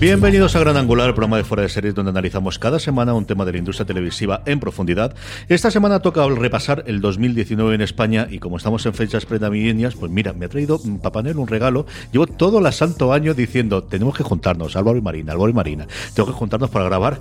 [0.00, 3.24] Bienvenidos a Gran Angular, el programa de Fuera de Series, donde analizamos cada semana un
[3.24, 5.12] tema de la industria televisiva en profundidad.
[5.48, 10.12] Esta semana toca repasar el 2019 en España y como estamos en fechas prenavideñas, pues
[10.12, 11.84] mira, me ha traído Papá Noel un regalo.
[12.12, 15.88] Llevo todo el santo año diciendo, tenemos que juntarnos, Álvaro y Marina, Álvaro y Marina,
[16.14, 17.20] tengo que juntarnos para grabar.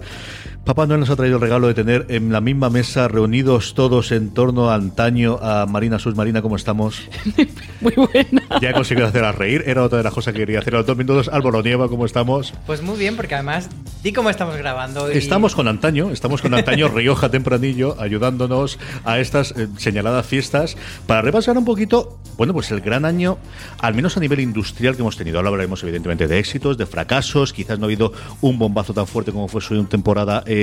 [0.67, 4.11] Papá Noel nos ha traído el regalo de tener en la misma mesa, reunidos todos
[4.11, 6.13] en torno a antaño, a Marina Sus.
[6.13, 7.07] Marina, ¿cómo estamos?
[7.79, 8.43] Muy buena.
[8.59, 10.79] Ya he conseguido hacer a reír, era otra de las cosas que quería hacer a
[10.79, 11.29] los dos minutos.
[11.31, 12.53] Álvaro Nieva, ¿cómo estamos?
[12.65, 13.69] Pues muy bien, porque además,
[14.03, 15.07] di cómo estamos grabando.
[15.07, 21.21] Estamos con antaño, estamos con antaño Rioja Tempranillo, ayudándonos a estas eh, señaladas fiestas para
[21.21, 23.37] repasar un poquito, bueno, pues el gran año,
[23.79, 25.37] al menos a nivel industrial que hemos tenido.
[25.37, 29.31] Ahora hablaremos evidentemente de éxitos, de fracasos, quizás no ha habido un bombazo tan fuerte
[29.31, 30.56] como fue su temporada eh,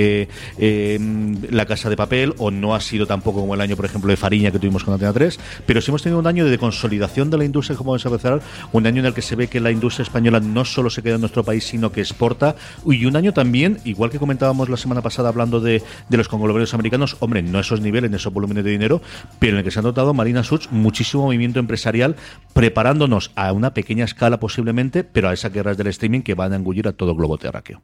[1.51, 4.17] La Casa de Papel, o no ha sido tampoco como el año, por ejemplo, de
[4.17, 7.37] Fariña que tuvimos con Antena 3, pero sí hemos tenido un año de consolidación de
[7.37, 8.41] la industria, como vamos a empezar,
[8.71, 11.15] un año en el que se ve que la industria española no solo se queda
[11.15, 12.55] en nuestro país, sino que exporta.
[12.85, 16.73] Y un año también, igual que comentábamos la semana pasada hablando de, de los conglomerados
[16.73, 19.01] americanos, hombre, no esos niveles, esos volúmenes de dinero,
[19.39, 22.15] pero en el que se ha notado Marina Such muchísimo movimiento empresarial,
[22.53, 26.55] preparándonos a una pequeña escala posiblemente, pero a esas guerras del streaming que van a
[26.55, 27.81] engullir a todo globo terráqueo.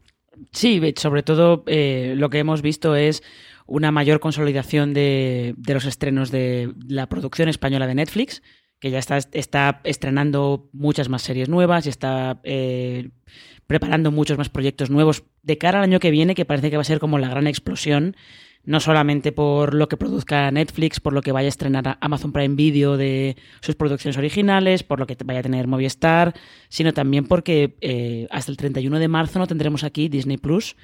[0.51, 3.23] Sí, sobre todo eh, lo que hemos visto es
[3.67, 8.41] una mayor consolidación de, los estrenos de la producción española de Netflix,
[8.79, 13.09] que ya está, está estrenando muchas más series nuevas y está eh,
[13.67, 16.81] preparando muchos más proyectos nuevos de cara al año que viene, que parece que va
[16.81, 18.15] a ser como la gran explosión,
[18.63, 22.55] no solamente por lo que produzca Netflix, por lo que vaya a estrenar Amazon Prime
[22.55, 26.33] Video de sus producciones originales, por lo que vaya a tener Movistar,
[26.69, 30.75] sino también porque eh, hasta el 31 de marzo no tendremos aquí Disney Plus.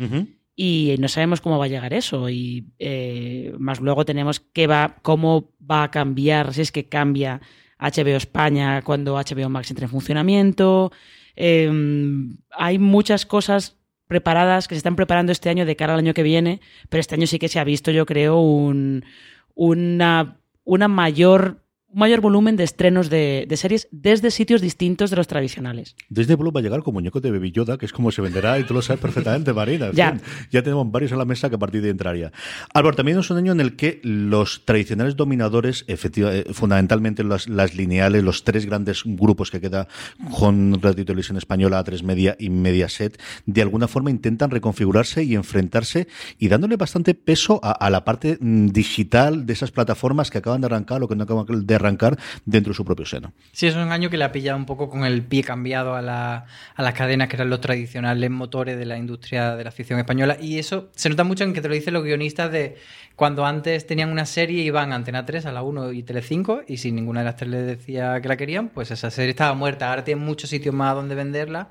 [0.59, 2.29] Y no sabemos cómo va a llegar eso.
[2.29, 7.41] Y eh, más luego tenemos qué va, cómo va a cambiar, si es que cambia
[7.79, 10.91] HBO España cuando HBO Max entre en funcionamiento.
[11.35, 13.76] Em, hay muchas cosas
[14.07, 17.15] preparadas que se están preparando este año de cara al año que viene, pero este
[17.15, 19.05] año sí que se ha visto, yo creo, un,
[19.55, 25.27] una, una mayor un mayor volumen de estrenos de, series desde sitios distintos de los
[25.27, 25.95] tradicionales.
[26.09, 28.59] Desde Blue va a llegar con muñeco de Baby Yoda, que es como se venderá
[28.59, 29.91] y tú lo sabes perfectamente, Marina.
[29.93, 30.19] ya.
[30.51, 32.31] ya tenemos varios a la mesa que a partir de entraría.
[32.73, 37.75] Álvaro, también es un año en el que los tradicionales dominadores, efectivamente, fundamentalmente las, las,
[37.75, 39.87] lineales, los tres grandes grupos que queda
[40.37, 46.07] con Radio Televisión Española, A3 Media y Mediaset, de alguna forma intentan reconfigurarse y enfrentarse
[46.37, 50.61] y dándole bastante peso a, a la parte mm, digital de esas plataformas que acaban
[50.61, 53.33] de arrancar o que no acaban de arrancar dentro de su propio seno.
[53.51, 56.01] Sí, es un año que le ha pillado un poco con el pie cambiado a,
[56.01, 56.45] la,
[56.75, 60.37] a las cadenas que eran los tradicionales motores de la industria de la ficción española.
[60.39, 62.77] Y eso se nota mucho en que te lo dicen los guionistas de
[63.15, 66.77] cuando antes tenían una serie iban a Antena 3, a la 1 y Tele5 y
[66.77, 69.89] si ninguna de las tres les decía que la querían, pues esa serie estaba muerta.
[69.89, 71.69] Ahora tienen muchos sitios más donde venderla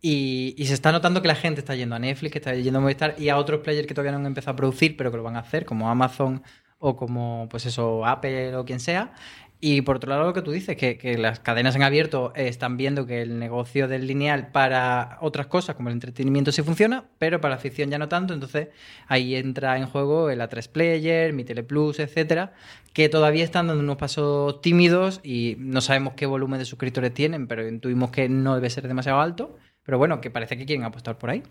[0.00, 2.78] y, y, se está notando que la gente está yendo a Netflix, que está yendo
[2.78, 5.16] a Movistar y a otros players que todavía no han empezado a producir, pero que
[5.16, 6.42] lo van a hacer, como Amazon
[6.78, 9.12] o como pues eso, Apple o quien sea.
[9.60, 13.06] Y por otro lado, lo que tú dices, que, las cadenas en abierto están viendo
[13.06, 17.56] que el negocio del lineal para otras cosas, como el entretenimiento, sí funciona, pero para
[17.56, 18.34] la ficción ya no tanto.
[18.34, 18.68] Entonces
[19.08, 22.52] ahí entra en juego el A3 Player, Mi Teleplus, etcétera,
[22.92, 27.48] que todavía están dando unos pasos tímidos y no sabemos qué volumen de suscriptores tienen,
[27.48, 29.58] pero intuimos que no debe ser demasiado alto.
[29.88, 31.42] Pero bueno, que parece que quieren apostar por ahí.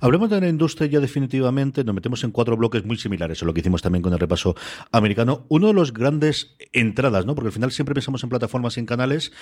[0.00, 3.52] Hablemos de la industria ya definitivamente, nos metemos en cuatro bloques muy similares a lo
[3.52, 4.54] que hicimos también con el repaso
[4.92, 5.44] americano.
[5.48, 7.34] Uno de los grandes entradas, ¿no?
[7.34, 9.32] Porque al final siempre pensamos en plataformas y en canales,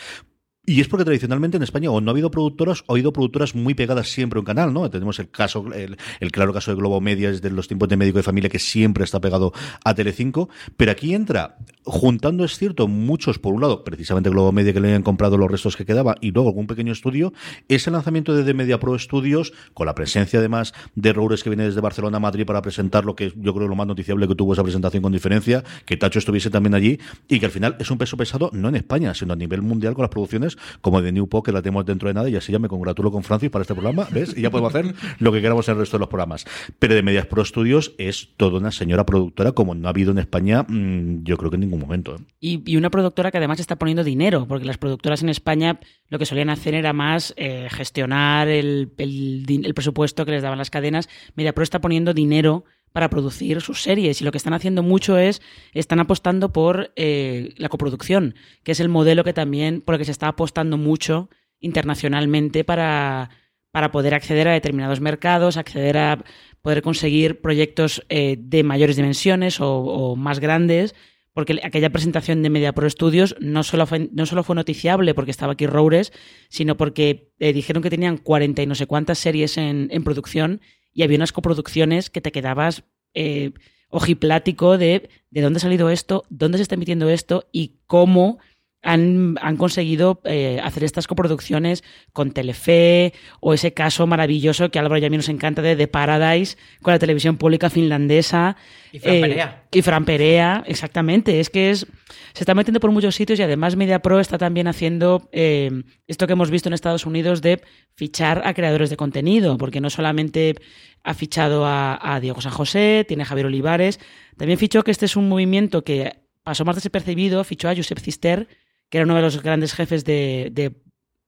[0.69, 3.55] Y es porque tradicionalmente en España o no ha habido productoras o ha habido productoras
[3.55, 4.91] muy pegadas siempre a un canal, ¿no?
[4.91, 5.97] Tenemos el caso, el,
[6.31, 9.05] claro caso de Globo Media es de los tiempos de médico de familia que siempre
[9.05, 14.29] está pegado a Telecinco, pero aquí entra, juntando es cierto, muchos, por un lado, precisamente
[14.29, 17.33] Globo Media que le habían comprado los restos que quedaba y luego algún pequeño estudio,
[17.69, 21.49] es el lanzamiento de The Media Pro Studios, con la presencia además de Roures que
[21.49, 24.35] viene desde Barcelona a Madrid para presentar lo que yo creo lo más noticiable que
[24.35, 27.91] tuvo esa presentación con diferencia, que Tacho estuviese también allí y que al final es
[27.91, 31.13] un peso pesado no en España, sino a nivel mundial con las producciones como de
[31.13, 33.51] New Pop, que la tenemos dentro de nada y así ya me congratulo con Francis
[33.51, 34.37] para este programa, ¿ves?
[34.37, 36.45] Y ya podemos hacer lo que queramos en el resto de los programas.
[36.79, 40.19] Pero de Medias Pro Studios es toda una señora productora como no ha habido en
[40.19, 42.17] España, mm, yo creo que en ningún momento.
[42.17, 42.19] ¿eh?
[42.41, 46.27] Y, una productora que además está poniendo dinero, porque las productoras en España lo que
[46.27, 51.09] solían hacer era más eh, gestionar el, el, presupuesto que les daban las cadenas.
[51.35, 55.19] Media Pro está poniendo dinero para producir sus series y lo que están haciendo mucho
[55.19, 55.43] es
[55.73, 60.05] están apostando por eh, la coproducción que es el modelo que también por el que
[60.05, 61.31] se está apostando mucho
[61.61, 63.31] internacionalmente para,
[63.71, 66.25] para poder acceder a determinados mercados acceder a
[66.63, 70.95] poder conseguir proyectos eh, de mayores dimensiones o, más grandes
[71.35, 75.31] porque aquella presentación de Media Pro Studios no solo fue, no solo fue noticiable porque
[75.31, 76.13] estaba aquí Roures,
[76.49, 80.61] sino porque eh, dijeron que tenían 40 y no sé cuántas series en producción
[80.99, 82.83] y había unas coproducciones que te quedabas
[83.15, 83.53] eh,
[83.89, 88.39] ojiplático de de dónde ha salido esto, dónde se está emitiendo esto y cómo
[88.83, 91.83] han, conseguido eh, hacer estas coproducciones
[92.13, 95.89] con Telefe o ese caso maravilloso que Álvaro y a mí nos encanta de The
[95.89, 98.57] Paradise con la televisión pública finlandesa.
[98.93, 99.65] Y Fran eh, Perea.
[99.73, 101.41] Y Fran Perea, exactamente.
[101.41, 101.87] Es que es,
[102.35, 106.35] se está metiendo por muchos sitios y además MediaPro está también haciendo eh, esto que
[106.35, 107.61] hemos visto en Estados Unidos de
[107.95, 110.55] fichar a creadores de contenido, porque no solamente
[111.03, 113.99] ha fichado a, a Diego San José, tiene a Javier Olivares,
[114.37, 118.49] también fichó que este es un movimiento que pasó más desapercibido, fichó a Josep Cister,
[118.89, 120.51] que era uno de los grandes jefes de.
[120.53, 120.75] de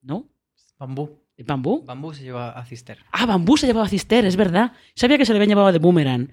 [0.03, 0.29] ¿No?
[0.79, 1.21] Bambú.
[1.37, 1.85] ¿De Bambú?
[1.85, 2.99] Bambú se lleva a Cister.
[3.13, 4.73] Ah, Bambú se llevaba a Cister, es verdad.
[4.95, 6.33] Sabía que se le habían llevado de Boomerang.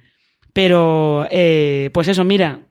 [0.53, 2.66] Pero, eh, pues eso, mira,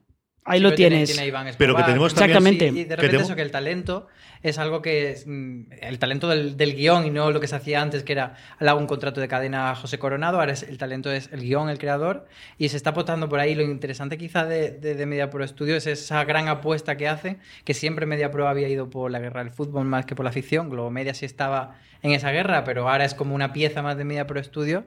[0.47, 1.19] ahí lo tienes.
[1.57, 2.67] pero que tenemos Exactamente.
[2.67, 4.07] y de repente eso, que el talento
[4.43, 7.81] es algo que es mm, el talento del, guion y no lo que se hacía
[7.81, 11.11] antes, que era al un contrato de cadena a José Coronado, ahora es, el talento
[11.11, 12.27] es el guion, el creador,
[12.57, 13.55] y se está apostando por ahí.
[13.55, 17.73] Lo interesante quizá de, de, de MediaPro Studio es esa gran apuesta que hace, que
[17.73, 20.91] siempre MediaPro había ido por la guerra del fútbol más que por la ficción, Globo
[20.91, 24.43] Media sí estaba en esa guerra, pero ahora es como una pieza más de MediaPro
[24.43, 24.85] Studio.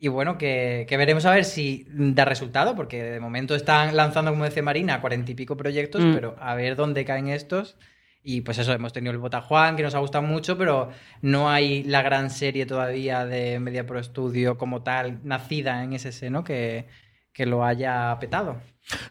[0.00, 4.44] Y bueno, que, veremos a ver si da resultado, porque de momento están lanzando, como
[4.44, 6.14] decía Marina, cuarenta y pico proyectos, mm.
[6.14, 7.76] pero a ver dónde caen estos
[8.22, 10.90] y pues eso, hemos tenido el Botajuan, que nos ha gustado mucho, pero
[11.22, 16.12] no hay la gran serie todavía de Media Pro Studio como tal, nacida en ese
[16.12, 16.86] seno, que,
[17.32, 18.60] que lo haya petado.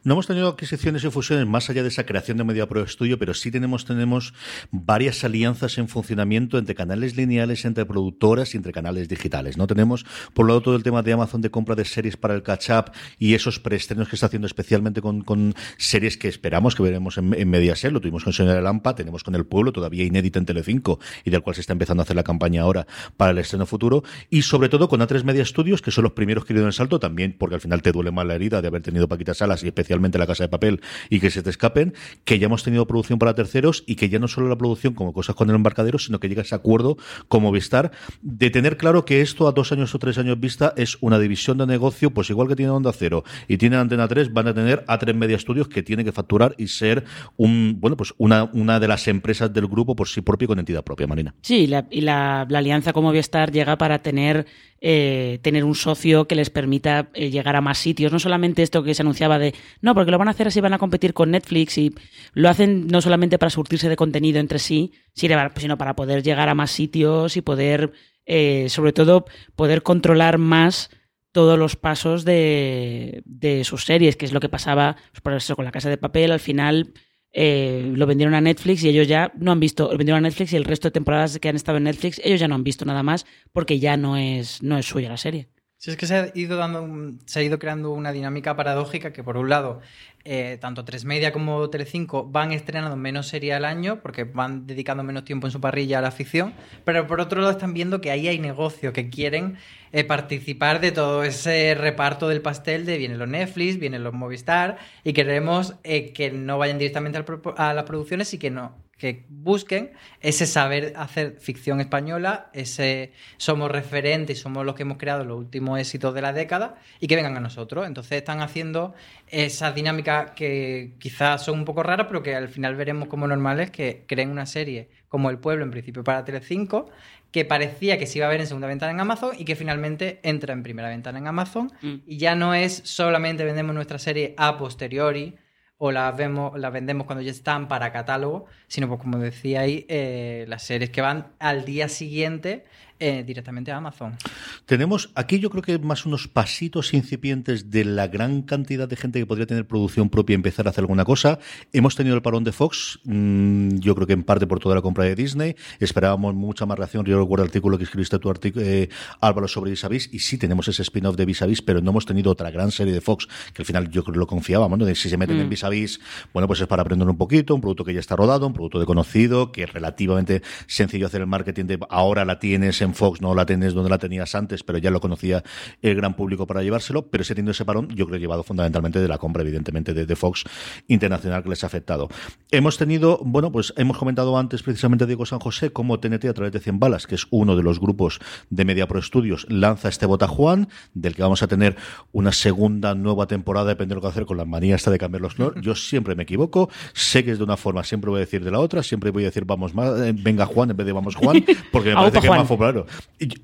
[0.04, 3.18] No hemos tenido adquisiciones y fusiones más allá de esa creación de Media Pro Studio,
[3.18, 4.34] pero sí tenemos, tenemos
[4.72, 9.58] varias alianzas en funcionamiento entre canales lineales, entre productoras y entre canales digitales.
[9.58, 9.68] ¿no?
[9.68, 12.44] Tenemos, por un lado, todo el tema de Amazon de compra de series para el
[12.44, 17.34] catch-up y esos preestrenos que está haciendo especialmente con, series que esperamos que veremos en,
[17.34, 17.92] en Mediaset.
[17.92, 21.42] Lo tuvimos con Señora Lampa, tenemos con El Pueblo, todavía inédita en Telecinco y del
[21.42, 22.88] cual se está empezando a hacer la campaña ahora
[23.18, 24.04] para el estreno futuro.
[24.30, 27.00] Y sobre todo con A3 Media Studios, que son los primeros que dieron el salto
[27.00, 29.68] también, porque al final te duele más la herida de haber tenido Paquita Salas y
[29.68, 31.94] especialmente La Casa de Papel y que se te escapen,
[32.26, 35.14] que ya hemos tenido producción para terceros y que ya no solo la producción como
[35.14, 36.98] cosas con el embarcadero, sino que llega ese acuerdo
[37.28, 40.98] como Vistar de tener claro que esto a dos años o tres años vista es
[41.02, 44.48] una división de negocio, pues igual que tiene Onda Cero y tiene Antena 3, van
[44.48, 47.04] a tener a tres Media Estudios que tiene que facturar y ser
[47.38, 50.84] un, bueno, pues una, una de las empresas del grupo por sí propio con entidad
[50.84, 51.36] propia, Marina.
[51.42, 54.46] Sí, y la, la alianza como Vistar llega para tener
[54.82, 58.12] eh, tener un socio que les permita eh, llegar a más sitios.
[58.12, 60.74] No solamente esto que se anunciaba de, no, porque lo van a hacer así, van
[60.74, 61.94] a competir con Netflix y
[62.34, 66.56] lo hacen no solamente para surtirse de contenido entre sí, sino para poder llegar a
[66.56, 67.92] más sitios y poder,
[68.26, 70.90] eh, sobre todo, poder controlar más
[71.32, 75.56] todos los pasos de, de sus series, que es lo que pasaba pues, por eso,
[75.56, 76.32] con la casa de papel.
[76.32, 76.94] Al final
[77.32, 80.54] eh, lo vendieron a Netflix y ellos ya no han visto, lo vendieron a Netflix
[80.54, 82.86] y el resto de temporadas que han estado en Netflix, ellos ya no han visto
[82.86, 85.50] nada más porque ya no es, no es suya la serie.
[85.82, 89.24] Sí, es que se ha ido dando se ha ido creando una dinámica paradójica que
[89.24, 89.80] por un lado
[90.26, 95.04] eh, tanto Tres Media como Telecinco van estrenando menos serie al año porque van dedicando
[95.04, 98.12] menos tiempo en su parrilla a la ficción, pero por otro lado están viendo que
[98.12, 99.58] ahí hay negocio, que quieren
[99.94, 104.80] eh, participar de todo ese reparto del pastel de vienen los Netflix, vienen los Movistar
[105.06, 107.24] y queremos eh, que no vayan directamente
[107.56, 113.72] a las producciones y que no que busquen ese saber hacer ficción española, ese somos
[113.72, 117.16] referentes y somos los que hemos creado los últimos éxitos de la década y que
[117.16, 117.88] vengan a nosotros.
[117.88, 118.94] Entonces están haciendo
[119.28, 123.72] esas dinámicas que quizás son un poco raras, pero que al final veremos como normales
[123.72, 126.92] que creen una serie como El Pueblo, en principio para Telecinco,
[127.32, 130.20] que parecía que se iba a ver en segunda ventana en Amazon y que finalmente
[130.24, 131.72] entra en primera ventana en Amazon.
[131.82, 131.96] Mm.
[132.06, 135.36] Y ya no es solamente vendemos nuestra serie a posteriori,
[135.80, 139.86] o las vemos, las vendemos cuando ya están para catálogo, sino pues como decía ahí,
[139.88, 142.66] eh, las series que van al día siguiente
[143.00, 144.18] eh, directamente a Amazon.
[144.66, 149.20] Tenemos aquí yo creo que más unos pasitos incipientes de la gran cantidad de gente
[149.20, 151.40] que podría tener producción propia y empezar a hacer alguna cosa.
[151.74, 154.82] Hemos tenido el parón de Fox, mm, yo creo que en parte por toda la
[154.82, 155.56] compra de Disney.
[155.80, 157.06] Esperábamos mucha más reacción.
[157.06, 158.90] Yo recuerdo el artículo que escribiste tú, eh,
[159.22, 162.52] Álvaro, sobre Vis y sí tenemos ese spin-off de Vis pero no hemos tenido otra
[162.52, 164.86] gran serie de Fox que al final yo creo que lo confiábamos, ¿no?
[164.86, 165.50] De si se meten en mm.
[165.50, 166.00] Vis Vis,
[166.34, 168.80] bueno, pues es para aprender un poquito, un producto que ya está rodado, un producto
[168.80, 173.22] de conocido, que es relativamente sencillo hacer el marketing de ahora la tienes en Fox
[173.22, 175.44] no la tenés donde la tenías antes, pero ya lo conocía
[175.82, 179.08] el gran público para llevárselo, pero ese teniendo ese parón, yo creo llevado fundamentalmente de
[179.08, 180.44] la compra, evidentemente, de, Fox
[180.88, 182.10] internacional que les ha afectado.
[182.52, 186.52] Hemos tenido, bueno, pues hemos comentado antes precisamente Diego San José cómo TNT a través
[186.52, 188.20] de 100 balas, que es uno de los grupos
[188.50, 191.78] de Media Pro Studios, lanza este Bota Juan, del que vamos a tener
[192.12, 195.22] una segunda nueva temporada, depende de lo que hacer con la manía esta de cambiar
[195.22, 195.64] los colores.
[195.64, 198.52] Yo siempre me equivoco, sé que es de una forma, siempre voy a decir de
[198.52, 201.16] la otra, siempre voy a decir vamos más, eh, venga Juan en vez de vamos
[201.16, 202.79] Juan, porque me parece que es más popular.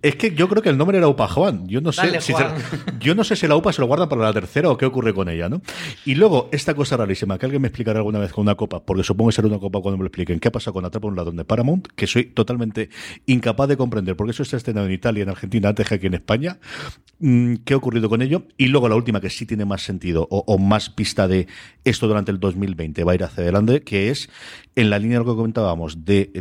[0.02, 1.68] Es que yo creo que el nombre era Upa Juan.
[1.68, 2.34] Yo no sé, si
[3.00, 5.14] yo no sé si la UPA se lo guarda para la tercera o qué ocurre
[5.14, 5.62] con ella, ¿no?
[6.06, 9.04] Y luego, esta cosa rarísima, que alguien me explicará alguna vez con una copa, porque
[9.04, 11.36] supongo que será una copa cuando me lo expliquen, qué pasa con Atrapa un ladrón
[11.36, 12.90] de Paramount, que soy totalmente
[13.26, 16.16] incapaz de comprender, porque eso está estrenado en Italia, en Argentina, antes que aquí en
[16.16, 16.58] España.
[17.20, 18.44] Mm, ¿Qué ha ocurrido con ello?
[18.58, 21.48] Y luego la última, que sí tiene más sentido o, más pista de
[21.84, 24.30] esto durante el 2020 va a ir hacia adelante, que es
[24.76, 26.32] en la línea de lo que comentábamos de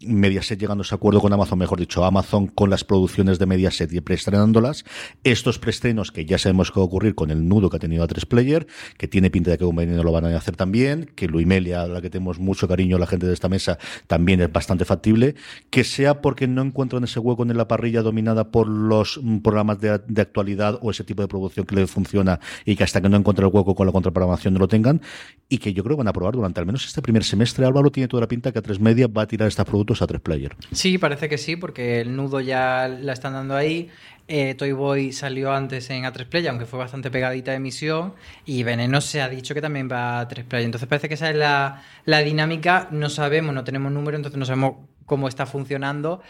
[0.00, 3.92] Mediaset llegando a ese acuerdo con Amazon, mejor dicho, Amazon con las producciones de Mediaset
[3.92, 4.84] y preestrenándolas,
[5.24, 8.02] estos preestrenos que ya sabemos que va a ocurrir con el nudo que ha tenido
[8.04, 11.28] a tres player, que tiene pinta de que no lo van a hacer también, que
[11.28, 14.84] Luimelia, a la que tenemos mucho cariño la gente de esta mesa, también es bastante
[14.84, 15.34] factible,
[15.70, 19.90] que sea porque no encuentran ese hueco en la parrilla dominada por los programas de,
[20.18, 23.46] actualidad o ese tipo de producción que le funciona y que hasta que no encuentren
[23.48, 25.00] el hueco con la contraprogramación no lo tengan,
[25.48, 27.90] y que yo creo que van a probar durante al menos este primer semestre Álvaro,
[27.90, 30.20] tiene toda la pinta que a tres media va a tirar estos productos a tres
[30.20, 30.56] player.
[30.72, 33.90] Sí, parece que sí, porque el nudo ya la están dando ahí.
[34.30, 38.14] Eh, Toy Boy salió antes en A3 Play, aunque fue bastante pegadita de emisión.
[38.44, 40.64] Y Veneno se ha dicho que también va a 3 Play.
[40.64, 42.88] Entonces parece que esa es la, la dinámica.
[42.90, 44.74] No sabemos, no tenemos número, entonces no sabemos
[45.06, 46.20] cómo está funcionando.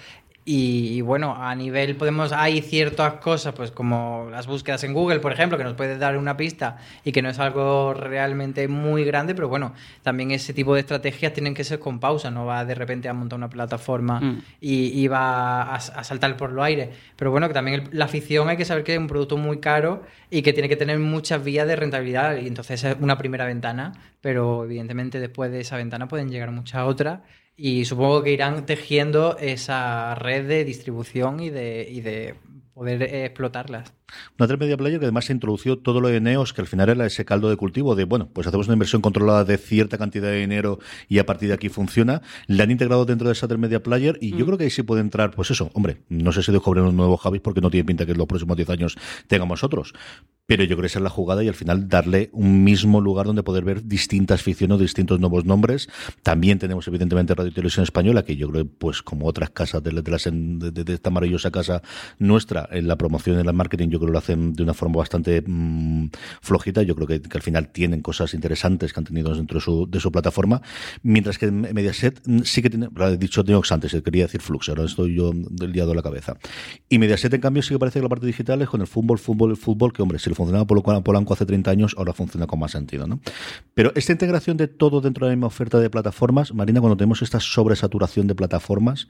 [0.50, 5.30] Y, bueno, a nivel podemos, hay ciertas cosas, pues como las búsquedas en Google, por
[5.30, 9.34] ejemplo, que nos puede dar una pista y que no es algo realmente muy grande,
[9.34, 12.74] pero bueno, también ese tipo de estrategias tienen que ser con pausa, no va de
[12.74, 14.42] repente a montar una plataforma mm.
[14.62, 16.92] y, va a, saltar por lo aire.
[17.14, 20.02] Pero bueno, que también la afición hay que saber que es un producto muy caro
[20.30, 23.92] y que tiene que tener muchas vías de rentabilidad y entonces es una primera ventana,
[24.22, 27.20] pero evidentemente después de esa ventana pueden llegar muchas otras
[27.60, 32.36] y supongo que irán tejiendo esa red de distribución y de, y de
[32.72, 33.97] poder explotarlas.
[34.38, 36.88] Una 3 Media Player que además se introdució todo lo de Neos, que al final
[36.88, 40.28] era ese caldo de cultivo de, bueno, pues hacemos una inversión controlada de cierta cantidad
[40.28, 42.22] de dinero y a partir de aquí funciona.
[42.46, 44.46] Le han integrado dentro de esa 3 Media Player y yo mm.
[44.46, 47.16] creo que ahí sí puede entrar, pues eso, hombre, no sé si descubren un nuevo
[47.16, 48.96] Javis porque no tiene pinta que en los próximos 10 años
[49.26, 49.94] tengamos otros.
[50.46, 53.26] Pero yo creo que esa es la jugada y al final darle un mismo lugar
[53.26, 55.90] donde poder ver distintas ficciones, distintos nuevos nombres.
[56.22, 59.90] También tenemos evidentemente Radio y Televisión Española, que yo creo, pues como otras casas de,
[59.90, 61.82] de, esta maravillosa casa
[62.18, 64.74] nuestra, en la promoción y en el marketing, yo creo que lo hacen de una
[64.74, 66.82] forma bastante mm, flojita.
[66.82, 70.10] Yo creo que, al final tienen cosas interesantes que han tenido dentro de su, de
[70.10, 70.62] plataforma.
[71.02, 74.68] Mientras que Mediaset mm, sí que tiene, lo he dicho Neox antes, quería decir Flux,
[74.68, 76.36] ahora estoy yo liado a la cabeza.
[76.88, 79.18] Y Mediaset, en cambio, sí que parece que la parte digital es con el fútbol,
[79.18, 82.46] fútbol, el fútbol, que hombre, si funcionaba por lo Polanco hace 30 años, ahora funciona
[82.46, 83.06] con más sentido.
[83.06, 83.20] ¿no?
[83.74, 87.22] Pero esta integración de todo dentro de la misma oferta de plataformas, Marina, cuando tenemos
[87.22, 89.08] esta sobresaturación de plataformas,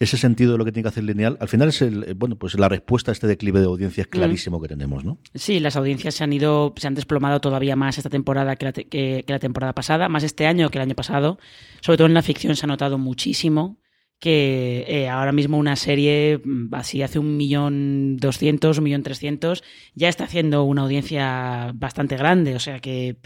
[0.00, 2.58] ese sentido de lo que tiene que hacer lineal, al final es el, bueno, pues
[2.58, 4.10] la respuesta a este declive de audiencias mm.
[4.10, 5.18] clarísimo que tenemos, ¿no?
[5.34, 8.72] Sí, las audiencias se han ido, se han desplomado todavía más esta temporada que la,
[8.72, 11.38] que la temporada pasada, más este año que el año pasado.
[11.82, 13.78] Sobre todo en la ficción se ha notado muchísimo
[14.20, 19.64] que eh, ahora mismo una serie mm, así hace un millón doscientos, un millón trescientos,
[19.94, 22.54] ya está haciendo una audiencia bastante grande.
[22.54, 23.16] O sea que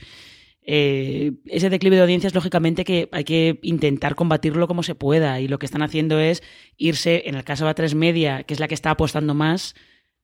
[0.66, 5.40] eh, ese declive de audiencias, lógicamente, que hay que intentar combatirlo como se pueda.
[5.40, 6.42] Y lo que están haciendo es
[6.76, 9.74] irse, en el caso de A3 Media, que es la que está apostando más,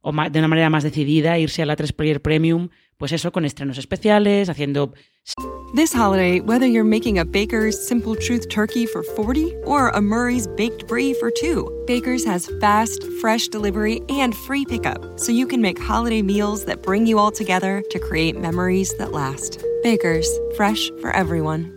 [0.03, 3.45] o de una manera más decidida irse a la 3 Player Premium, pues eso, con
[3.45, 4.93] estrenos especiales, haciendo...
[5.75, 10.49] This holiday, whether you're making a Baker's Simple Truth turkey for 40 or a Murray's
[10.49, 15.63] Baked Brie for 2, Baker's has fast, fresh delivery and free pickup, so you can
[15.63, 19.65] make holiday meals that bring you all together to create memories that last.
[19.83, 21.77] Baker's, fresh for everyone.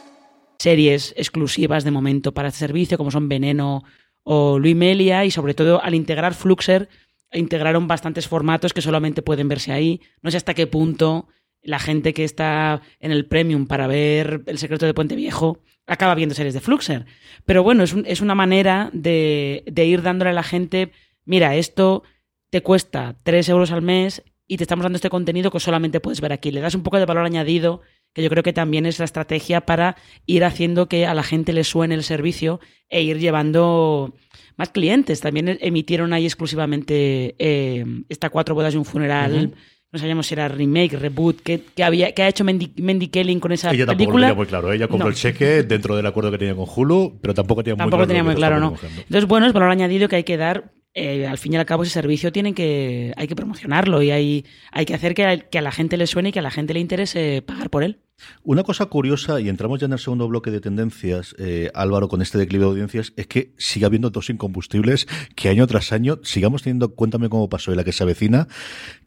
[0.61, 3.83] series exclusivas de momento para este servicio, como son Veneno
[4.23, 6.89] o Luimelia, y sobre todo al integrar Fluxer,
[7.33, 10.01] integraron bastantes formatos que solamente pueden verse ahí.
[10.21, 11.27] No sé hasta qué punto
[11.63, 16.15] la gente que está en el Premium para ver El secreto de Puente Viejo acaba
[16.15, 17.05] viendo series de Fluxer.
[17.45, 20.91] Pero bueno, es, una manera de, de, ir dándole a la gente,
[21.25, 22.03] mira, esto
[22.49, 26.21] te cuesta 3 euros al mes y te estamos dando este contenido que solamente puedes
[26.21, 26.51] ver aquí.
[26.51, 27.81] Le das un poco de valor añadido
[28.13, 31.53] que yo creo que también es la estrategia para ir haciendo que a la gente
[31.53, 34.13] le suene el servicio e ir llevando
[34.57, 35.21] más clientes.
[35.21, 39.53] También emitieron ahí exclusivamente eh, esta cuatro bodas y un funeral.
[39.93, 43.71] No sabíamos si era remake, reboot, que, había, que ha hecho Mendy, Kelly con esa
[43.71, 44.27] ella película.
[44.27, 44.71] Ella tenía muy claro.
[44.71, 47.79] Ella compró el cheque dentro del acuerdo que tenía con Hulu, pero tampoco tenía muy
[47.79, 48.75] tampoco Tenía muy claro, ¿no?
[48.97, 51.83] Entonces, bueno, es valor añadido que hay que dar eh, al fin y al cabo
[51.83, 55.57] ese servicio tienen que, hay que promocionarlo y hay, hay que hacer que a, que
[55.57, 57.99] a la gente le suene y que a la gente le interese pagar por él.
[58.43, 62.21] Una cosa curiosa, y entramos ya en el segundo bloque de tendencias, eh, Álvaro, con
[62.21, 66.63] este declive de audiencias, es que sigue habiendo dos incombustibles que año tras año sigamos
[66.63, 68.47] teniendo, cuéntame cómo pasó y la que se avecina,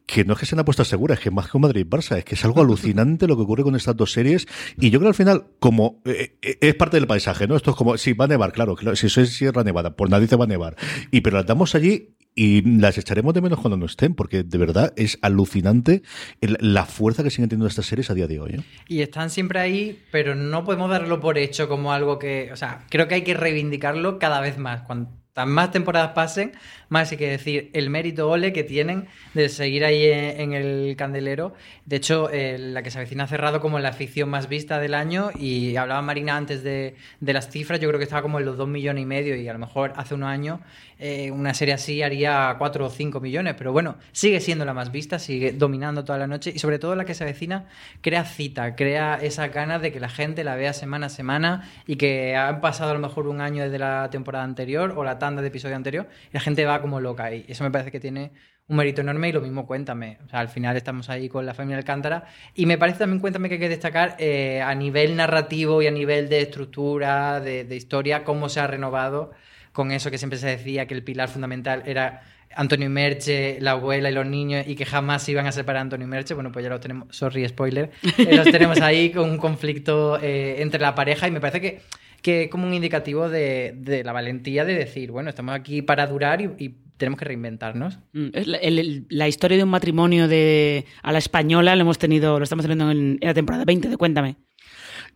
[0.06, 2.24] que no es que sea una apuesta segura, es que más que un Madrid-Barça, es
[2.24, 4.46] que es algo alucinante lo que ocurre con estas dos series.
[4.78, 7.56] Y yo creo al final, como eh, eh, es parte del paisaje, ¿no?
[7.56, 10.26] Esto es como, si va a nevar, claro, si eso es Sierra Nevada, por nadie
[10.26, 10.76] se va a nevar.
[11.10, 14.58] Y pero las damos allí y las echaremos de menos cuando no estén, porque de
[14.58, 16.02] verdad es alucinante
[16.40, 18.50] la fuerza que siguen teniendo estas series a día de hoy.
[18.54, 18.64] ¿eh?
[18.88, 22.84] Y están siempre ahí, pero no podemos darlo por hecho como algo que, o sea,
[22.90, 24.82] creo que hay que reivindicarlo cada vez más.
[25.44, 26.52] Más temporadas pasen,
[26.88, 31.54] más hay que decir el mérito ole que tienen de seguir ahí en, el candelero.
[31.86, 34.94] De hecho, eh, la que se avecina ha cerrado como la ficción más vista del
[34.94, 38.56] año y hablaba Marina antes de, las cifras, yo creo que estaba como en los
[38.56, 40.60] 2 millones y medio y a lo mejor hace unos años
[41.00, 44.92] eh, una serie así haría 4 o 5 millones, pero bueno, sigue siendo la más
[44.92, 47.64] vista, sigue dominando toda la noche y sobre todo la que se avecina
[48.00, 51.96] crea cita, crea esa ganas de que la gente la vea semana a semana y
[51.96, 55.40] que han pasado a lo mejor un año desde la temporada anterior o la tanda
[55.40, 58.32] de episodio anterior y la gente va como loca y eso me parece que tiene
[58.66, 60.18] un mérito enorme y lo mismo Cuéntame.
[60.30, 63.60] Al final estamos ahí con la familia Alcántara y me parece también Cuéntame que hay
[63.60, 68.60] que destacar eh, a nivel narrativo y a nivel de estructura, de, historia, cómo se
[68.60, 69.32] ha renovado
[69.72, 72.22] con eso que siempre se decía que el pilar fundamental era
[72.54, 76.06] Antonio Merche, la abuela y los niños y que jamás se iban a separar Antonio
[76.06, 79.38] y Merche, bueno, pues ya los tenemos, sorry, spoiler, eh, los tenemos ahí con un
[79.38, 81.80] conflicto eh, entre la pareja y me parece que,
[82.24, 86.40] que como un indicativo de, de, la valentía de decir, bueno, estamos aquí para durar
[86.40, 87.98] y, tenemos que reinventarnos.
[88.12, 88.58] Mm, la,
[89.10, 92.90] la, historia de un matrimonio de a la española lo hemos tenido, lo estamos teniendo
[92.90, 94.36] en, en la temporada 20 de Cuéntame.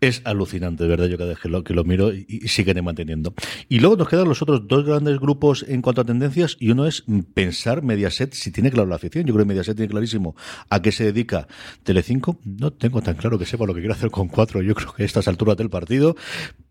[0.00, 2.84] Es alucinante, de verdad, yo cada vez que lo, que lo miro y, y, siguen
[2.84, 3.34] manteniendo.
[3.68, 6.86] Y luego nos quedan los otros dos grandes grupos en cuanto a tendencias y uno
[6.86, 9.24] es pensar Mediaset si tiene claro la afición.
[9.24, 10.36] Yo creo que Mediaset tiene clarísimo
[10.70, 11.48] a qué se dedica
[11.82, 12.38] Telecinco.
[12.44, 14.62] No tengo tan claro que sepa lo que quiere hacer con cuatro.
[14.62, 16.14] Yo creo que a estas alturas del partido.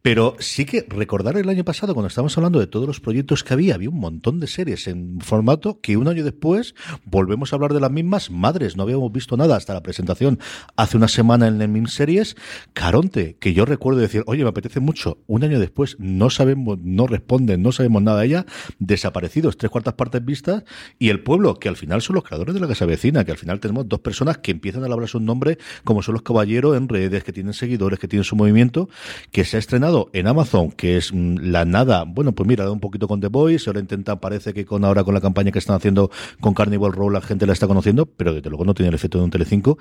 [0.01, 3.53] Pero sí que recordar el año pasado, cuando estábamos hablando de todos los proyectos que
[3.53, 7.73] había, había un montón de series en formato que un año después volvemos a hablar
[7.73, 8.31] de las mismas.
[8.31, 10.39] Madres, no habíamos visto nada hasta la presentación
[10.77, 12.37] hace una semana en el MIM Series.
[12.71, 17.07] Caronte que yo recuerdo decir, oye, me apetece mucho, un año después no sabemos, no
[17.07, 18.45] responden, no sabemos nada de ella,
[18.79, 20.63] desaparecidos, tres cuartas partes vistas,
[20.99, 23.37] y el pueblo, que al final son los creadores de la casa vecina, que al
[23.37, 26.87] final tenemos dos personas que empiezan a hablar su nombre, como son los caballeros en
[26.87, 28.89] redes, que tienen seguidores, que tienen su movimiento,
[29.31, 32.79] que se ha estrenado en Amazon, que es mm, la nada, bueno, pues mira, un
[32.79, 35.75] poquito con The Boys, ahora intenta, parece que con ahora con la campaña que están
[35.75, 38.95] haciendo con Carnival Row la gente la está conociendo, pero desde luego no tiene el
[38.95, 39.77] efecto de un Telecinco.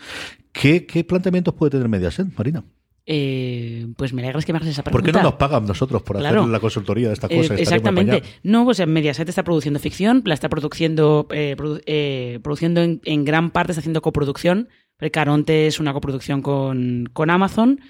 [0.52, 2.64] ¿Qué, qué planteamientos puede tener Mediaset, Marina?
[3.08, 5.12] Eh, pues me alegras que me hagas esa ¿Por pregunta.
[5.20, 6.40] qué no nos pagan nosotros por Claro.
[6.40, 7.52] hacer la consultoría de esta Eh, cosa?
[7.54, 8.22] Muy exactamente.
[8.42, 13.00] No, pues en Mediaset está produciendo ficción, la está produciendo, eh, produ- eh, produciendo en,
[13.04, 14.68] en gran parte, está haciendo coproducción.
[14.98, 17.80] El Caronte es una coproducción con, con Amazon.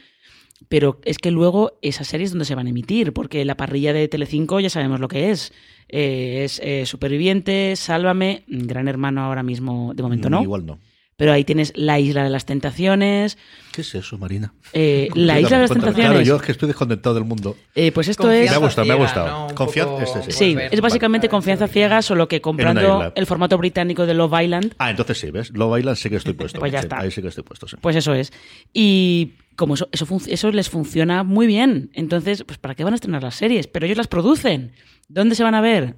[0.69, 4.09] Pero es que luego esas series donde se van a emitir, porque la parrilla de
[4.09, 5.53] Telecinco ya sabemos lo que es.
[5.89, 10.41] Eh, es eh, Superviviente, Sálvame, Gran Hermano ahora mismo, de momento no.
[10.41, 10.79] Mm, Igual no.
[11.19, 13.39] Pero ahí tienes La Isla de las Tentaciones.
[13.73, 14.53] ¿Qué es eso, Marina?
[14.75, 15.71] eh, la Isla de las.
[15.71, 16.11] Tentaciones.
[16.11, 17.57] Claro, yo es que estoy desconectado del mundo.
[17.75, 18.51] eh, pues esto Confianza es.
[18.51, 19.55] Me ha gustado, me ha gustado.
[19.55, 20.57] Confianza- poco este sí.
[20.71, 25.19] Es básicamente confianza ciega, solo que comprando el formato británico de Love Island, Ah, entonces
[25.19, 25.51] sí, ¿ves?
[25.55, 26.59] Love Island sí que estoy puesto.
[26.61, 27.01] Pues ya Sí, está.
[27.01, 27.77] Ahí sí que estoy puesto, sí.
[27.81, 28.31] pues eso es.
[28.75, 32.97] Y como eso, eso, eso les funciona muy bien, entonces, pues ¿para qué van a
[32.97, 33.69] estrenar las series?
[33.69, 34.73] Pero ellos las producen.
[35.09, 35.97] ¿Dónde se van a ver?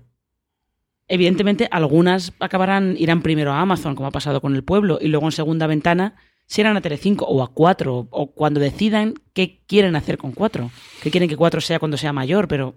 [1.09, 5.27] Evidentemente, algunas acabarán, irán primero a Amazon, como ha pasado con El Pueblo, y luego
[5.27, 6.15] en segunda ventana
[6.49, 10.71] si a Telecinco o a 4, o cuando decidan qué quieren hacer con 4.
[11.03, 12.75] Que quieren que 4 sea cuando sea mayor, pero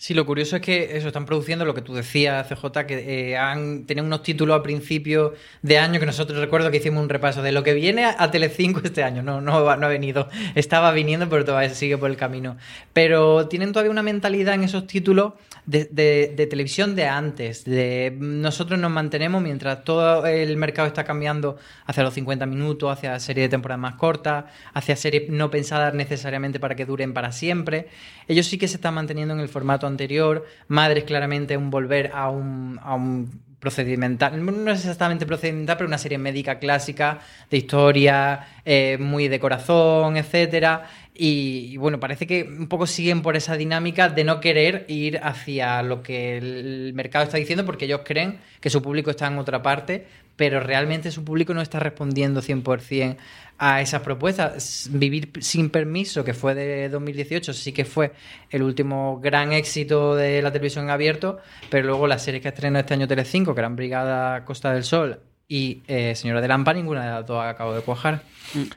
[0.00, 3.36] Sí, lo curioso es que eso están produciendo lo que tú decías, CJ, que eh,
[3.36, 7.42] han tenían unos títulos a principio de año que nosotros recuerdo que hicimos un repaso
[7.42, 9.22] de lo que viene a, Telecinco este año.
[9.22, 10.30] No, no, ha venido.
[10.54, 12.56] Estaba viniendo, pero todavía sigue por el camino.
[12.94, 15.34] Pero tienen todavía una mentalidad en esos títulos
[15.66, 17.66] de, televisión de antes.
[17.66, 23.20] De nosotros nos mantenemos mientras todo el mercado está cambiando hacia los 50 minutos, hacia
[23.20, 27.88] series de temporada más cortas, hacia series no pensadas necesariamente para que duren para siempre.
[28.28, 30.46] Ellos sí que se están manteniendo en el formato anterior.
[30.68, 35.98] Madres claramente un volver a un, a un procedimental, no es exactamente procedimental, pero una
[35.98, 37.18] serie médica clásica
[37.50, 40.84] de historia, eh, muy de corazón, etcétera.
[41.22, 45.82] Y, bueno, parece que un poco siguen por esa dinámica de no querer ir hacia
[45.82, 49.60] lo que el mercado está diciendo, porque ellos creen que su público está en otra
[49.60, 50.06] parte,
[50.36, 53.18] pero realmente su público no está respondiendo 100%
[53.58, 54.88] a esas propuestas.
[54.92, 58.12] Vivir sin permiso, que fue de 2018, sí que fue
[58.48, 61.36] el último gran éxito de la televisión en abierto,
[61.68, 65.20] pero luego las series que estrenó este año Telecinco, que eran Brigada Costa del Sol
[65.46, 68.22] y eh, Señora de Lampa, ninguna de las dos acabó de cuajar.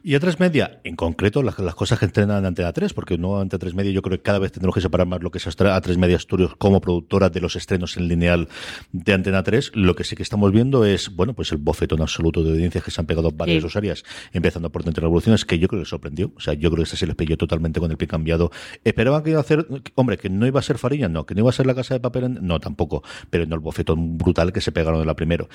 [0.03, 3.17] Y a tres media, en concreto, las, las cosas que entrenan en Antena 3, porque
[3.17, 5.37] no Antena 3 media, yo creo que cada vez tendremos que separar más lo que
[5.39, 8.47] es a tres media Studios como productora de los estrenos en lineal
[8.91, 9.71] de Antena 3.
[9.75, 12.91] Lo que sí que estamos viendo es, bueno, pues el bofetón absoluto de audiencias que
[12.91, 13.57] se han pegado varias Sí.
[13.57, 16.31] de sus áreas, empezando por Entre Revoluciones, que yo creo que sorprendió.
[16.35, 18.51] O sea, yo creo que se les pilló totalmente con el pie cambiado.
[18.83, 21.41] Esperaban que iba a hacer, hombre, que no iba a ser Fariña, no, que no
[21.41, 24.51] iba a ser la casa de papel, en- no, tampoco, pero no el bofetón brutal
[24.53, 25.47] que se pegaron de la primero.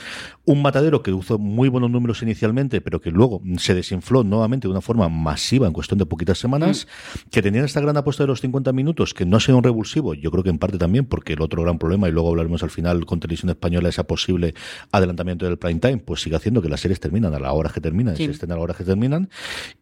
[0.44, 4.72] Un matadero que hizo muy buenos números inicialmente, pero que luego se desinfló nuevamente de
[4.72, 6.86] una forma masiva en cuestión de poquitas semanas,
[7.30, 10.14] que tenían esta gran apuesta de los 50 minutos, que no ha sido un revulsivo,
[10.14, 12.70] yo creo que en parte también porque el otro gran problema, y luego hablaremos al
[12.70, 14.54] final con Televisión Española, esa posible
[14.92, 17.80] adelantamiento del prime time, pues sigue haciendo que las series terminan a la hora que
[17.80, 18.24] terminan, Sí.
[18.24, 19.28] se estén a la hora que terminan,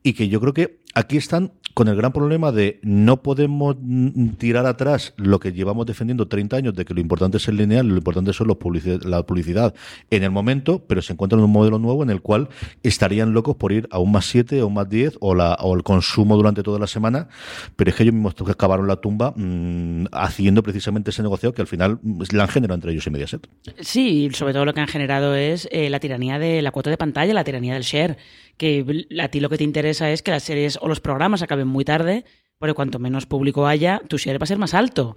[0.03, 4.31] y que yo creo que aquí están con el gran problema de no podemos mm,
[4.39, 7.87] tirar atrás lo que llevamos defendiendo 30 años, de que lo importante es el lineal,
[7.87, 8.57] lo importante son los
[9.05, 9.75] la publicidad
[10.11, 12.49] en el momento, pero se encuentran en un modelo nuevo en el cual
[12.83, 15.83] estarían locos por ir a un más 7 o más 10 o, la, o el
[15.83, 17.29] consumo durante toda la semana,
[17.76, 21.66] pero es que ellos mismos acabaron la tumba mm, haciendo precisamente ese negocio que al
[21.66, 23.46] final mm, la han generado entre ellos y Mediaset.
[23.81, 26.96] Sí, sobre todo lo que han generado es eh, la tiranía de la cuota de
[26.96, 28.16] pantalla, la tiranía del share.
[28.57, 31.68] Que a ti lo que te interesa es que las series o los programas acaben
[31.68, 32.24] muy tarde,
[32.59, 35.16] porque cuanto menos público haya, tu share va a ser más alto.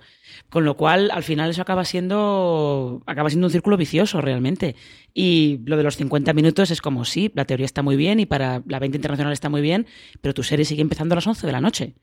[0.49, 4.75] Con lo cual, al final, eso acaba siendo, acaba siendo un círculo vicioso realmente.
[5.13, 8.25] Y lo de los 50 minutos es como, sí, la teoría está muy bien y
[8.25, 9.87] para la 20 internacional está muy bien,
[10.21, 11.95] pero tu serie sigue empezando a las 11 de la noche.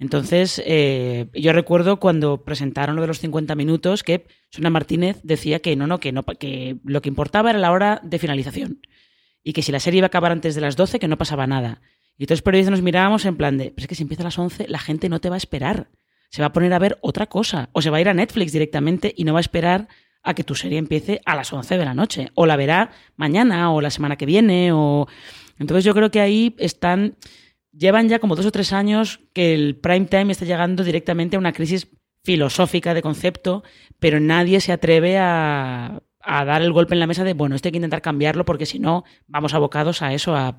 [0.00, 5.60] Entonces, eh, yo recuerdo cuando presentaron lo de los 50 minutos que Sona Martínez decía
[5.60, 8.80] que no, no, que no, que lo que importaba era la hora de finalización.
[9.44, 11.46] Y que si la serie iba a acabar antes de las 12, que no pasaba
[11.46, 11.82] nada.
[12.20, 14.24] Y todos los periodistas nos mirábamos en plan de, pero es que si empieza a
[14.24, 15.88] las 11, la gente no te va a esperar.
[16.28, 17.70] Se va a poner a ver otra cosa.
[17.72, 19.88] O se va a ir a Netflix directamente y no va a esperar
[20.22, 22.28] a que tu serie empiece a las 11 de la noche.
[22.34, 24.70] O la verá mañana o la semana que viene.
[24.70, 25.08] O...
[25.58, 27.16] Entonces yo creo que ahí están
[27.72, 31.38] llevan ya como dos o tres años que el prime time está llegando directamente a
[31.38, 31.88] una crisis
[32.22, 33.64] filosófica de concepto,
[33.98, 37.68] pero nadie se atreve a, a dar el golpe en la mesa de, bueno, esto
[37.68, 40.58] hay que intentar cambiarlo porque si no, vamos abocados a eso, a,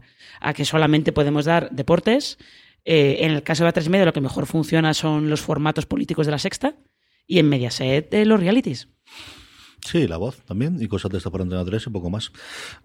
[0.55, 2.37] que solamente podemos dar deportes.
[2.83, 6.25] Eh, en el caso de A3 Media lo que mejor funciona son los formatos políticos
[6.25, 6.75] de la sexta
[7.27, 8.89] y en Mediaset eh, los realities.
[9.83, 12.31] Sí, la voz también, y cosas de estas para Antena 3 y poco más.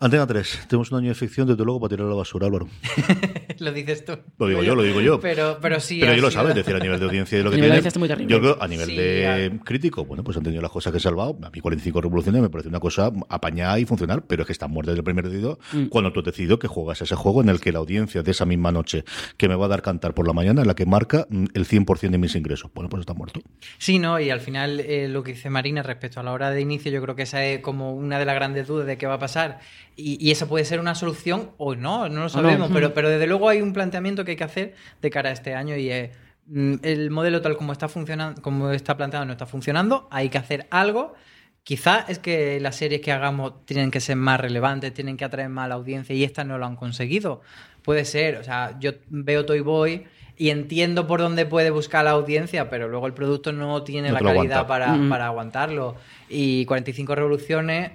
[0.01, 2.69] Antena 3, tenemos un año de ficción, desde luego, para tirar a la basura, Álvaro.
[3.59, 4.13] lo dices tú.
[4.39, 5.21] Lo digo yo, lo digo yo.
[5.21, 5.99] Pero, pero sí.
[6.01, 7.71] Pero yo lo sabes, decir, a nivel de audiencia y de lo que A nivel
[7.71, 7.79] de tiene.
[7.79, 8.33] audiencia está muy terrible.
[8.33, 11.01] Yo creo, a nivel Sí, de crítico, bueno, pues han tenido las cosas que he
[11.01, 11.39] salvado.
[11.43, 14.71] A mí 45 revoluciones me parece una cosa apañada y funcional, pero es que están
[14.71, 15.87] muertos desde el primer dedo Mm.
[15.87, 18.47] cuando tú has decidido que juegas ese juego en el que la audiencia de esa
[18.47, 19.05] misma noche
[19.37, 21.67] que me va a dar cantar por la mañana, en la que marca mm, el
[21.67, 22.71] 100% de mis ingresos.
[22.75, 23.41] Bueno, pues está muerto.
[23.79, 26.61] Sí, no, y al final eh, lo que dice Marina respecto a la hora de
[26.91, 29.19] yo creo que esa es como una de las grandes dudas de qué va a
[29.19, 29.61] pasar.
[29.97, 33.27] Y, y esa puede ser una solución o no, no lo sabemos, pero, pero desde
[33.27, 36.11] luego hay un planteamiento que hay que hacer de cara a este año y es
[36.47, 40.39] mm, el modelo tal como está funcionando, como está planteado no está funcionando, hay que
[40.39, 41.15] hacer algo.
[41.63, 45.49] Quizá es que las series que hagamos tienen que ser más relevantes, tienen que atraer
[45.49, 47.41] más a la audiencia y estas no lo han conseguido.
[47.83, 52.11] Puede ser, o sea, yo veo Toy Boy y entiendo por dónde puede buscar la
[52.13, 54.67] audiencia, pero luego el producto no tiene No la calidad aguanta.
[54.67, 55.09] para, Mm.
[55.09, 55.97] para aguantarlo.
[56.29, 57.93] Y 45 revoluciones,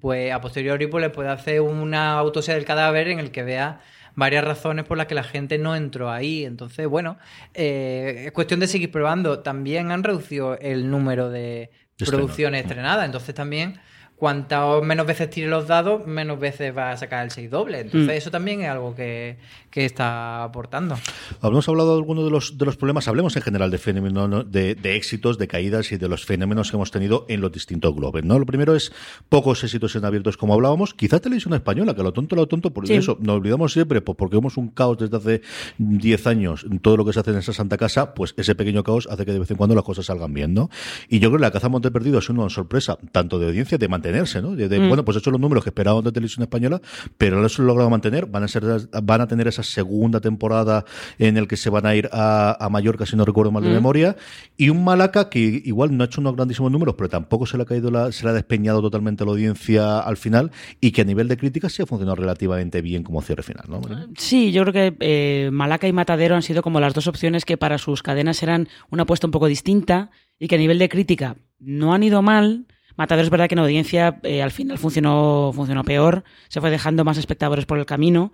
[0.00, 3.80] pues a posteriori pues, le puede hacer una autopsia del cadáver en el que vea
[4.14, 6.44] varias razones por las que la gente no entró ahí.
[6.44, 7.16] Entonces, bueno,
[7.54, 9.38] eh, es cuestión de seguir probando.
[9.38, 13.06] También han reducido el número de producciones estrenadas.
[13.06, 13.80] Entonces también,
[14.20, 17.80] cuantas menos veces tire los dados, menos veces va a sacar el 6 doble.
[17.80, 18.18] Entonces Mm.
[18.18, 19.38] eso también es algo que,
[19.70, 20.96] que está aportando.
[21.40, 24.74] Hablamos hablado de algunos de los, de los problemas, hablemos en general de fenómenos, de,
[24.74, 28.22] de éxitos, de caídas y de los fenómenos que hemos tenido en los distintos globes.
[28.24, 28.38] ¿no?
[28.38, 28.92] Lo primero es
[29.30, 30.92] pocos éxitos en abiertos, como hablábamos.
[30.92, 32.94] Quizás televisión española, que lo tonto, lo tonto, por Sí.
[32.94, 35.40] eso nos olvidamos siempre, pues porque vemos un caos desde hace
[35.78, 38.84] 10 años en todo lo que se hace en esa santa casa, pues ese pequeño
[38.84, 40.52] caos hace que de vez en cuando las cosas salgan bien.
[40.52, 40.68] ¿no?
[41.08, 43.78] Y yo creo que la caza Monte Perdido ha sido una sorpresa, tanto de audiencia,
[43.78, 44.56] de mantenerse, ¿no?
[44.56, 46.80] De, de, Bueno, pues hecho los números que esperaban de televisión española,
[47.18, 48.26] pero no se lo han logrado mantener.
[48.26, 48.62] Van a, ser,
[49.02, 50.84] van a tener esa segunda temporada
[51.18, 53.70] en el que se van a ir a, a Mallorca, si no recuerdo mal de
[53.70, 54.16] memoria,
[54.56, 57.62] y un Malaca que igual no ha hecho unos grandísimos números, pero tampoco se le
[57.62, 61.04] ha caído la, se le ha despeñado totalmente la audiencia al final, y que a
[61.04, 63.80] nivel de críticas sí ha funcionado relativamente bien como cierre final, ¿no?
[63.80, 64.08] Marina?
[64.16, 67.56] Sí, yo creo que eh, Malaca y Matadero han sido como las dos opciones que
[67.56, 71.36] para sus cadenas eran una apuesta un poco distinta y que a nivel de crítica
[71.58, 72.66] no han ido mal.
[73.00, 77.02] Matadero es verdad que en audiencia eh, al final funcionó, funcionó peor, se fue dejando
[77.02, 78.30] más espectadores por el camino.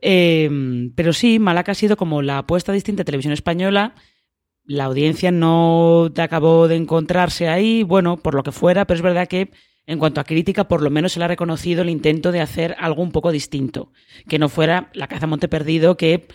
[0.00, 3.94] Eh, pero sí, Malaca ha sido como la apuesta distinta de televisión española.
[4.64, 9.28] La audiencia no acabó de encontrarse ahí, bueno, por lo que fuera, pero es verdad
[9.28, 9.52] que
[9.86, 12.74] en cuanto a crítica, por lo menos se le ha reconocido el intento de hacer
[12.80, 13.92] algo un poco distinto.
[14.28, 16.26] Que no fuera la caza monte perdido, que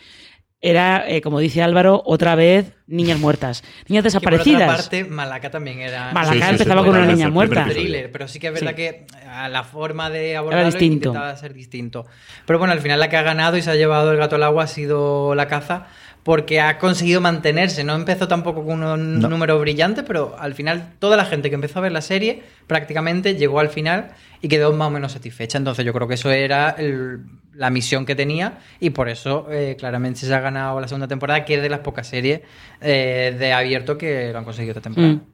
[0.65, 3.63] era, eh, como dice Álvaro, otra vez niñas muertas.
[3.89, 4.62] Niñas por desaparecidas.
[4.63, 6.12] otra parte, Malaca también era.
[6.13, 7.65] Malaca Sí, sí, sí, empezaba sí, con una niña muerta.
[7.65, 8.76] thriller, pero sí que es verdad Sí.
[8.78, 12.06] que a la forma de abordarlo intentaba ser distinto.
[12.45, 14.43] Pero bueno, al final la que ha ganado y se ha llevado el gato al
[14.43, 15.88] agua ha sido la caza
[16.23, 17.84] porque ha conseguido mantenerse.
[17.84, 19.28] No empezó tampoco con un No.
[19.28, 23.36] número brillante, pero al final toda la gente que empezó a ver la serie prácticamente
[23.36, 25.58] llegó al final y quedó más o menos satisfecha.
[25.58, 27.19] Entonces yo creo que eso era el-
[27.56, 31.46] la misión que tenía y por eso eh, claramente se ha ganado la segunda temporada,
[31.46, 32.42] que es de las pocas series
[32.82, 35.13] eh, de abierto que lo han conseguido esta temporada.
[35.13, 35.33] Mm.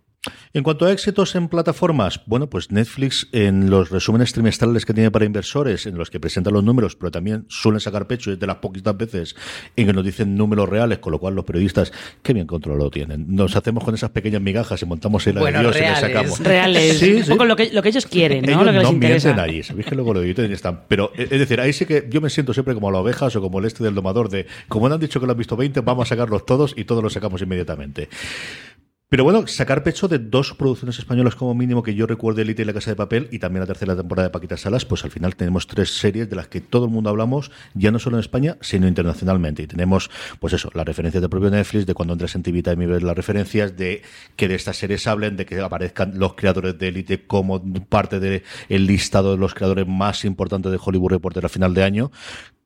[0.52, 5.12] En cuanto a éxitos en plataformas, bueno, pues Netflix en los resúmenes trimestrales que tiene
[5.12, 8.48] para inversores, en los que presenta los números, pero también suelen sacar pecho, es de
[8.48, 9.36] las poquitas veces
[9.78, 13.34] en que nos dicen números reales, con lo cual los periodistas, qué bien controlado tienen.
[13.34, 16.40] Nos hacemos con esas pequeñas migajas y montamos el Bueno, Dios y le sacamos.
[16.40, 17.00] Reales.
[17.00, 18.52] Sí, lo que, lo que ellos quieren, ¿no?
[18.52, 19.28] Ellos lo que les no interesa.
[19.30, 20.82] mienten ahí, sabéis que luego lo editen y están.
[20.90, 23.42] Pero es es decir, ahí sí que yo me siento siempre como las ovejas o
[23.42, 25.80] como el este del domador de, como no han dicho que lo han visto 20,
[25.82, 28.10] vamos a sacarlos todos y todos los sacamos inmediatamente.
[29.10, 32.66] Pero bueno, sacar pecho de dos producciones españolas como mínimo que yo recuerdo, Elite y
[32.66, 35.36] La Casa de Papel, y también la tercera temporada de Paquita Salas, pues al final
[35.36, 38.58] tenemos tres series de las que todo el mundo hablamos, ya no solo en España,
[38.62, 39.64] sino internacionalmente.
[39.64, 42.84] Y tenemos, pues eso, las referencias del propio Netflix, de cuando entras en TV Time
[42.84, 44.04] y ves las referencias, de
[44.36, 48.44] que de estas series hablen, de que aparezcan los creadores de Elite como parte del
[48.70, 52.12] listado de los creadores más importantes de Hollywood Reporter a final de año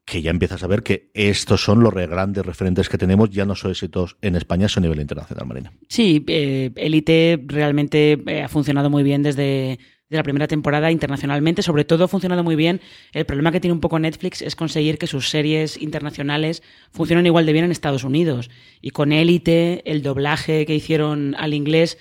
[0.06, 3.56] que ya empiezas a ver que estos son los grandes referentes que tenemos, ya no
[3.56, 5.74] son éxitos en España, sino a nivel internacional, Marina.
[5.88, 9.80] Sí, eh, Elite realmente eh, ha funcionado muy bien desde
[10.14, 11.64] de la primera temporada internacionalmente.
[11.64, 12.82] Sobre todo ha funcionado muy bien.
[13.14, 16.62] El problema que tiene un poco Netflix es conseguir que sus series internacionales
[16.92, 18.52] funcionen igual de bien en Estados Unidos.
[18.80, 21.98] Y con Elite, el doblaje que hicieron al inglés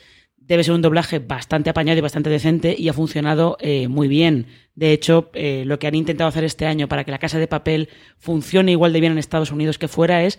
[0.53, 4.49] debe ser un doblaje bastante apañado y bastante decente y ha funcionado eh, muy bien.
[4.75, 7.49] De hecho, eh, lo que han intentado hacer este año para que la casa de
[7.49, 7.89] papel
[8.19, 10.39] funcione igual de bien en Estados Unidos que fuera es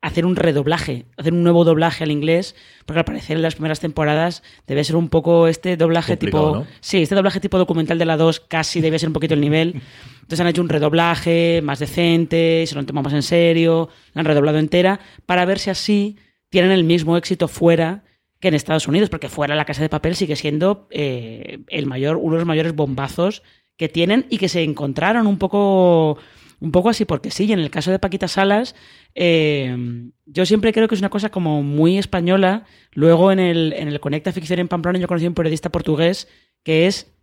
[0.00, 3.78] hacer un redoblaje, hacer un nuevo doblaje al inglés, porque al parecer en las primeras
[3.78, 6.58] temporadas debe ser un poco este doblaje Complicado, tipo...
[6.58, 6.66] ¿no?
[6.80, 9.80] Sí, este doblaje tipo documental de la 2 casi debe ser un poquito el nivel.
[10.22, 14.22] Entonces han hecho un redoblaje más decente, se lo han tomado más en serio, la
[14.22, 16.16] han redoblado entera, para ver si así
[16.50, 18.02] tienen el mismo éxito fuera
[18.42, 22.16] que en Estados Unidos, porque fuera la Casa de Papel sigue siendo eh, el mayor,
[22.16, 23.44] uno de los mayores bombazos
[23.76, 26.18] que tienen y que se encontraron un poco,
[26.58, 28.74] un poco así, porque sí, y en el caso de Paquita Salas,
[29.14, 32.66] eh, yo siempre creo que es una cosa como muy española.
[32.90, 36.26] Luego en el, en el Conecta Ficción en Pamplona yo conocí a un periodista portugués
[36.64, 37.14] que es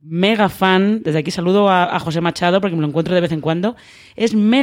[0.00, 3.32] mega fan, desde aquí saludo a, a José Machado porque me lo encuentro de vez
[3.32, 3.76] en cuando,
[4.16, 4.62] es mega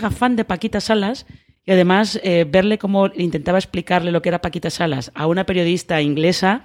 [0.00, 1.26] Mega fan de Paquita Salas
[1.66, 6.00] y además eh, verle cómo intentaba explicarle lo que era Paquita Salas a una periodista
[6.00, 6.64] inglesa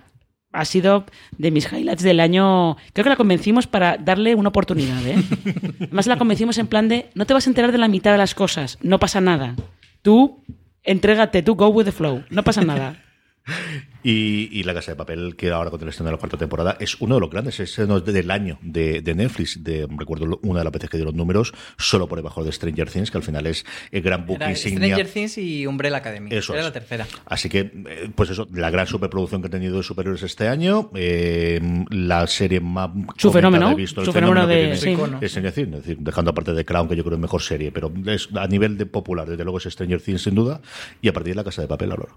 [0.54, 1.04] ha sido
[1.38, 2.78] de mis highlights del año.
[2.93, 5.06] Creo que la convencimos para darle una oportunidad.
[5.06, 5.21] ¿eh?
[5.82, 8.17] Además la convencimos en plan de no te vas a enterar de la mitad de
[8.17, 9.56] las cosas, no pasa nada.
[10.02, 10.41] Tú
[10.82, 13.04] entrégate, tú go with the flow, no pasa nada.
[14.08, 16.77] Y, y La Casa de Papel, que ahora con el estreno de la cuarta temporada,
[16.79, 19.63] es uno de los grandes estrenos del año de, de Netflix.
[19.63, 23.10] De, recuerdo una de las veces que dieron números, solo por debajo de Stranger Things,
[23.10, 24.89] que al final es el gran book Era insignia.
[24.89, 26.29] Stranger Things y Umbrella Academy.
[26.36, 26.65] Eso Era es.
[26.67, 27.08] la tercera.
[27.25, 30.91] Así que, eh, pues eso, la gran superproducción que han tenido de superhéroes este año,
[30.93, 34.95] eh, la serie más Su fenómeno, he visto, el su fenómeno que de- sí.
[35.21, 37.71] Es Stranger Things, es decir, dejando aparte de Crown, que yo creo es mejor serie,
[37.71, 40.62] pero es a nivel de popular, desde luego es Stranger Things sin duda,
[41.01, 42.10] y a partir de la Casa de Papel, ahora.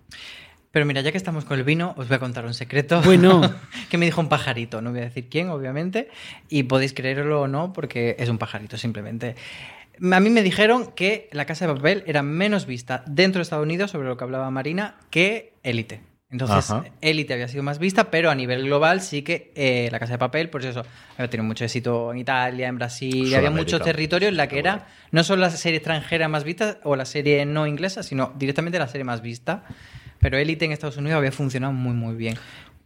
[0.79, 3.03] Pero mira, ya que estamos con el vino, os voy a contar un secreto.
[3.03, 3.41] Bueno.
[3.91, 6.09] que me dijo un pajarito, no voy a decir quién, obviamente,
[6.49, 9.35] y podéis creerlo o no, porque es un pajarito, simplemente.
[10.01, 13.65] A mí me dijeron que La Casa de Papel era menos vista dentro de Estados
[13.65, 16.01] Unidos, sobre lo que hablaba Marina, que Élite.
[16.31, 16.85] Entonces, Ajá.
[17.01, 20.19] Élite había sido más vista, pero a nivel global sí que eh, La Casa de
[20.19, 20.85] Papel, por eso,
[21.17, 24.87] había tenido mucho éxito en Italia, en Brasil, había muchos territorios en la que era
[25.11, 28.87] no solo la serie extranjera más vista o la serie no inglesa, sino directamente la
[28.87, 29.65] serie más vista.
[30.21, 32.37] Pero Elite en Estados Unidos había funcionado muy, muy bien.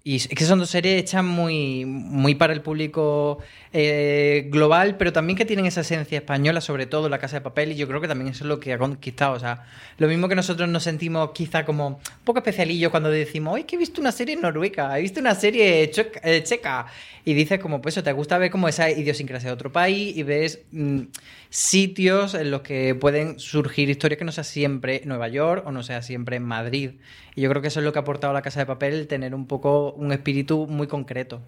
[0.04, 3.38] Y es que son dos series hechas muy, muy para el público
[3.72, 7.70] eh, global, pero también que tienen esa esencia española, sobre todo La Casa de Papel,
[7.70, 9.34] y yo creo que también eso es lo que ha conquistado.
[9.34, 9.64] O sea,
[9.98, 13.76] lo mismo que nosotros nos sentimos quizá como un poco especialillos cuando decimos, ¡ay, que
[13.76, 14.98] he visto una serie noruega!
[14.98, 16.86] He visto una serie eh, checa.
[17.24, 20.24] Y dices como, pues eso, te gusta ver como esa idiosincrasia de otro país y
[20.24, 21.02] ves mm,
[21.50, 25.84] sitios en los que pueden surgir historias que no sea siempre Nueva York o no
[25.84, 26.92] sea siempre Madrid.
[27.34, 29.06] Y yo creo que eso es lo que ha aportado La Casa de Papel, el
[29.06, 31.40] tener un poco un espíritu muy concreto.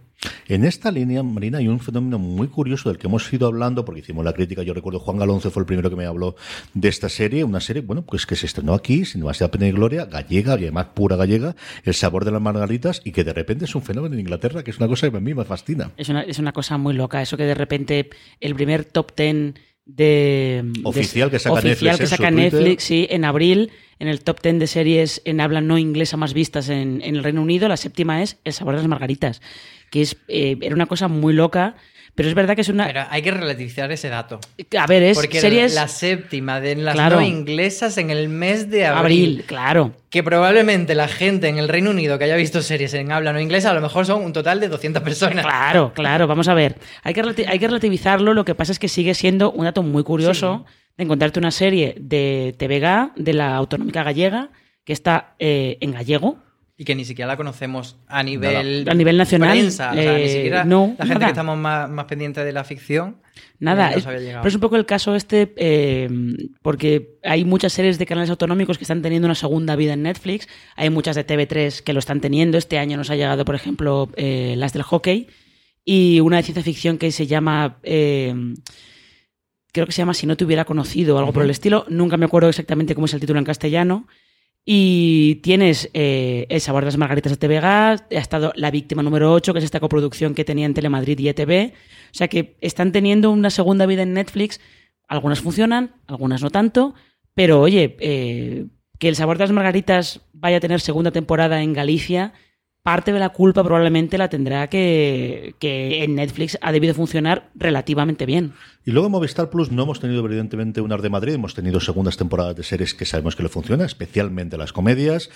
[0.48, 4.00] En esta línea, Marina, hay un fenómeno muy curioso del que hemos ido hablando, porque
[4.00, 6.36] hicimos la crítica, yo recuerdo Juan Galonce fue el primero que me habló
[6.72, 9.72] de esta serie, una serie, bueno, pues que se estrenó aquí, sin demasiada pena y
[9.72, 13.64] gloria, gallega, y además pura gallega, el sabor de las margaritas, y que de repente
[13.66, 15.90] es un fenómeno en Inglaterra, que es una cosa que a mí me fascina.
[15.96, 18.08] Es una, es una cosa muy loca, eso que de repente
[18.40, 19.54] el primer top ten
[19.86, 22.32] de Oficial de- que saca oficial Netflix que Twitter.
[22.34, 26.34] Netflix, sí, en abril, en el top ten de series en habla no inglesa más
[26.34, 29.40] vistas en, en el Reino Unido, la séptima es El sabor de las margaritas,
[29.90, 31.76] que es eh, era una cosa muy loca,
[32.16, 34.38] pero es verdad que es una Pero hay que relativizar ese dato.
[34.78, 37.16] a ver, es Porque series la séptima de las Claro.
[37.16, 39.00] no inglesas en el mes de abril.
[39.30, 39.92] abril, claro.
[40.10, 43.40] Que probablemente la gente en el Reino Unido que haya visto series en habla no
[43.40, 45.44] inglesa, a lo mejor son un total de 200 personas.
[45.44, 46.76] Claro, claro, vamos a ver.
[47.02, 50.04] Hay que, hay que relativizarlo, lo que pasa es que sigue siendo un dato muy
[50.04, 50.64] curioso
[50.96, 54.50] de encontrarte una serie de TVG, de la Autonómica Gallega,
[54.84, 56.38] que está eh, en gallego.
[56.76, 59.92] Y que ni siquiera la conocemos a nivel, A nivel nacional, prensa.
[59.92, 61.26] O sea, ni eh, siquiera no, la gente nada.
[61.26, 63.18] que estamos más, más pendientes de la ficción.
[63.60, 66.08] Nada, eh, pero es un poco el caso este,
[66.62, 70.48] porque hay muchas series de canales autonómicos que están teniendo una segunda vida en Netflix,
[70.76, 74.08] hay muchas de TV3 que lo están teniendo, este año nos ha llegado, por ejemplo,
[74.16, 75.28] las del hockey,
[75.84, 77.78] y una de ciencia ficción que se llama...
[79.74, 82.16] creo que se llama Si no te hubiera conocido o algo por el estilo, nunca
[82.16, 84.06] me acuerdo exactamente cómo es el título en castellano,
[84.64, 89.32] y tienes eh, El sabor de las margaritas de TVG, ha estado La víctima número
[89.32, 91.72] 8, que es esta coproducción que tenían Telemadrid y ETV.
[91.74, 94.60] O sea que están teniendo una segunda vida en Netflix.
[95.06, 96.94] Algunas funcionan, algunas no tanto.
[97.34, 98.66] Pero oye, eh,
[98.98, 102.32] que El sabor de las margaritas vaya a tener segunda temporada en Galicia
[102.84, 108.26] parte de la culpa probablemente la tendrá que, que en Netflix ha debido funcionar relativamente
[108.26, 108.52] bien.
[108.86, 111.80] Y luego en Movistar Plus no hemos tenido evidentemente un Ar de Madrid, hemos tenido
[111.80, 115.30] segundas temporadas de series que sabemos que le funciona, especialmente las comedias,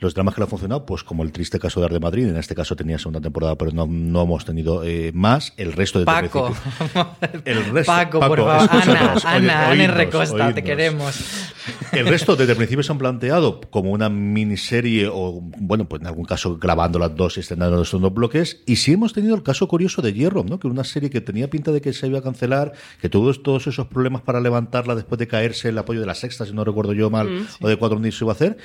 [0.00, 2.26] los dramas que le han funcionado, pues como el triste caso de Ar de Madrid,
[2.26, 5.98] en este caso tenía segunda temporada, pero no, no hemos tenido eh, más, el resto
[5.98, 6.54] de Paco,
[7.44, 11.52] el resto, Paco, por favor, Ana, Ana, Ana Recosta, te queremos.
[11.92, 16.06] El resto desde el principio se han planteado como una miniserie o, bueno, pues en
[16.06, 19.42] algún caso grabando las dos y estrenando los dos bloques, y sí hemos tenido el
[19.42, 20.58] caso curioso de Hierro, ¿no?
[20.58, 23.66] que una serie que tenía pinta de que se iba a cancelar, que tuvo todos
[23.66, 26.92] esos problemas para levantarla después de caerse el apoyo de la sexta, si no recuerdo
[26.92, 28.58] yo mal, Mm, o de cuatro se iba a hacer.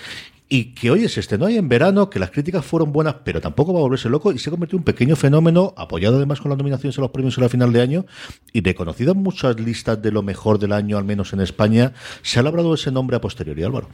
[0.52, 3.72] Y que oye, se estrenó ahí en verano, que las críticas fueron buenas, pero tampoco
[3.72, 6.50] va a volverse loco y se ha convertido en un pequeño fenómeno, apoyado además con
[6.50, 8.06] las nominaciones a los premios en la final de año
[8.52, 11.94] y reconocido en muchas listas de lo mejor del año, al menos en España.
[12.24, 13.90] Se ha labrado ese nombre a posteriori, Álvaro.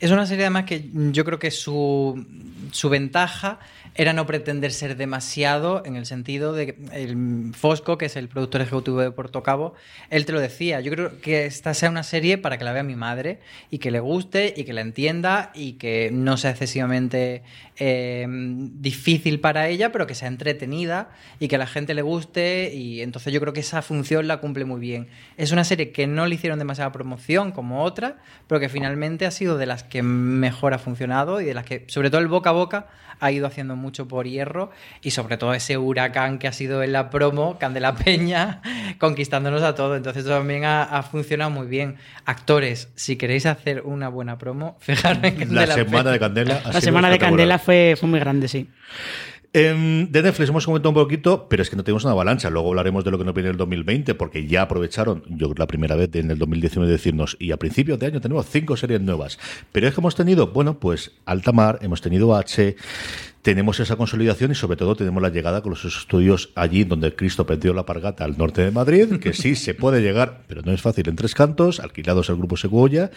[0.00, 2.26] Es una serie además que yo creo que su,
[2.72, 3.60] su ventaja
[4.00, 8.28] era no pretender ser demasiado en el sentido de que el Fosco, que es el
[8.28, 9.74] productor ejecutivo de Puerto Cabo,
[10.08, 10.80] él te lo decía.
[10.80, 13.40] Yo creo que esta sea una serie para que la vea mi madre
[13.70, 17.42] y que le guste y que la entienda y que no sea excesivamente
[17.76, 22.72] eh, difícil para ella, pero que sea entretenida y que a la gente le guste.
[22.72, 25.08] Y entonces yo creo que esa función la cumple muy bien.
[25.36, 29.30] Es una serie que no le hicieron demasiada promoción como otra, pero que finalmente ha
[29.30, 32.48] sido de las que mejor ha funcionado y de las que, sobre todo el boca
[32.48, 32.86] a boca,
[33.20, 34.70] ha ido haciendo mucho por hierro
[35.02, 38.62] y sobre todo ese huracán que ha sido en la promo, Candela Peña,
[38.98, 39.96] conquistándonos a todos.
[39.96, 41.96] Entonces también ha, ha funcionado muy bien.
[42.24, 46.12] Actores, si queréis hacer una buena promo, fijaros en Candela La semana Peña.
[46.12, 46.62] de Candela.
[46.72, 47.18] La semana de.
[47.18, 48.68] Candela fue, fue muy grande, sí.
[49.52, 52.48] Em, de Netflix hemos comentado un poquito, pero es que no tenemos una avalancha.
[52.50, 55.54] Luego hablaremos de lo que nos viene en el 2020, porque ya aprovecharon, yo creo,
[55.58, 59.00] la primera vez en el 2019 decirnos, y a principios de año tenemos cinco series
[59.00, 59.40] nuevas.
[59.72, 62.76] Pero es que hemos tenido, bueno, pues Altamar, hemos tenido H,
[63.42, 67.46] tenemos esa consolidación y sobre todo tenemos la llegada con los estudios allí donde Cristo
[67.46, 70.82] perdió la pargata al norte de Madrid, que sí se puede llegar, pero no es
[70.82, 73.10] fácil, en tres cantos, alquilados al Grupo Segovia,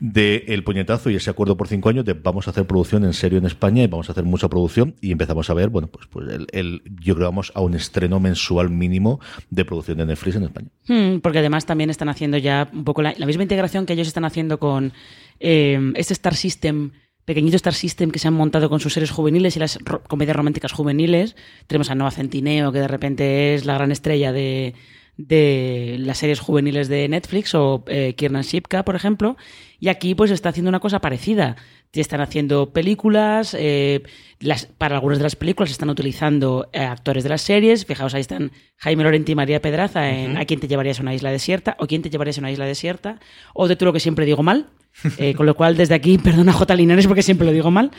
[0.00, 3.14] de el puñetazo y ese acuerdo por cinco años de vamos a hacer producción en
[3.14, 6.06] serio en España y vamos a hacer mucha producción y empezamos a ver, bueno, pues,
[6.06, 9.20] pues el, el- yo creo vamos a un estreno mensual mínimo
[9.50, 10.68] de producción de Netflix en España.
[10.86, 14.06] Hmm, porque además también están haciendo ya un poco la, la misma integración que ellos
[14.08, 14.92] están haciendo con
[15.40, 16.90] eh, este Star System,
[17.24, 20.36] pequeñito Star System que se han montado con sus series juveniles y las ro- comedias
[20.36, 21.36] románticas juveniles.
[21.66, 24.74] Tenemos a Noah Centineo, que de repente es la gran estrella de,
[25.16, 29.36] de las series juveniles de Netflix, o eh, Kiernan Shipka, por ejemplo.
[29.78, 31.56] Y aquí pues está haciendo una cosa parecida.
[31.94, 34.02] Están haciendo películas, eh,
[34.40, 37.84] las, para algunas de las películas están utilizando eh, actores de las series.
[37.84, 41.14] Fijaos, ahí están Jaime Lorente y María Pedraza en ¿A quién te llevarías a una
[41.14, 41.76] isla desierta?
[41.78, 43.20] ¿O quién te llevarías a una isla desierta?
[43.52, 44.70] O de todo lo que siempre digo mal.
[45.18, 46.74] Eh, con lo cual, desde aquí, perdona J.
[46.76, 47.90] Linares porque siempre lo digo mal.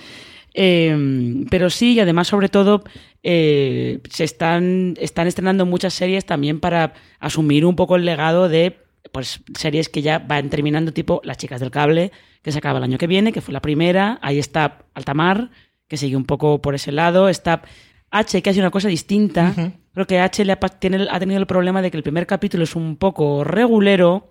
[0.54, 2.84] Eh, pero sí, y además, sobre todo,
[3.24, 8.78] eh, se están, están estrenando muchas series también para asumir un poco el legado de
[9.12, 12.84] pues series que ya van terminando, tipo Las chicas del cable, que se acaba el
[12.84, 14.18] año que viene, que fue la primera.
[14.22, 15.50] Ahí está Altamar,
[15.88, 17.28] que sigue un poco por ese lado.
[17.30, 17.64] Está
[18.12, 19.54] H, que hace una cosa distinta.
[19.94, 22.64] Creo que H le ha, tiene- ha tenido el problema de que el primer capítulo
[22.64, 24.30] es un poco regulero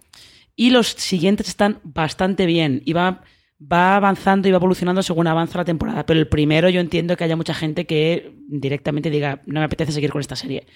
[0.57, 2.83] y los siguientes están bastante bien.
[2.85, 3.23] Y va,
[3.61, 6.07] va avanzando y va evolucionando según avanza la temporada.
[6.07, 9.93] Pero el primero yo entiendo que haya mucha gente que directamente diga, no me apetece
[9.93, 10.67] seguir con esta serie.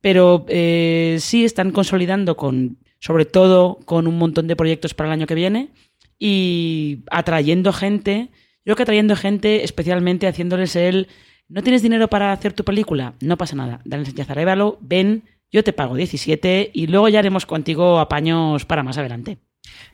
[0.00, 5.12] Pero eh, sí están consolidando con, sobre todo con un montón de proyectos para el
[5.12, 5.70] año que viene
[6.18, 8.30] y atrayendo gente.
[8.64, 11.08] Yo creo que atrayendo gente, especialmente haciéndoles el.
[11.48, 13.14] ¿No tienes dinero para hacer tu película?
[13.20, 13.80] No pasa nada.
[13.84, 18.82] Dale enseñanza, révalo, ven, yo te pago 17 y luego ya haremos contigo apaños para
[18.82, 19.38] más adelante.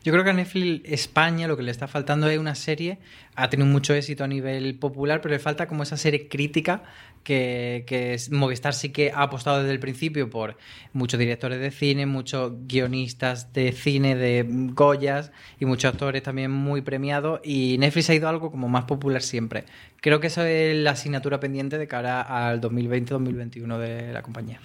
[0.03, 2.99] Yo creo que a Netflix España lo que le está faltando es una serie.
[3.35, 6.85] Ha tenido mucho éxito a nivel popular, pero le falta como esa serie crítica
[7.25, 10.57] que, Movistar sí que ha apostado desde el principio por
[10.93, 16.83] muchos directores de cine, muchos guionistas de cine, de Goyas y muchos actores también muy
[16.83, 17.41] premiados.
[17.43, 19.65] Y Netflix ha ido algo como más popular siempre.
[20.01, 24.61] Creo que esa es la asignatura pendiente de cara al 2020-2021 de la compañía.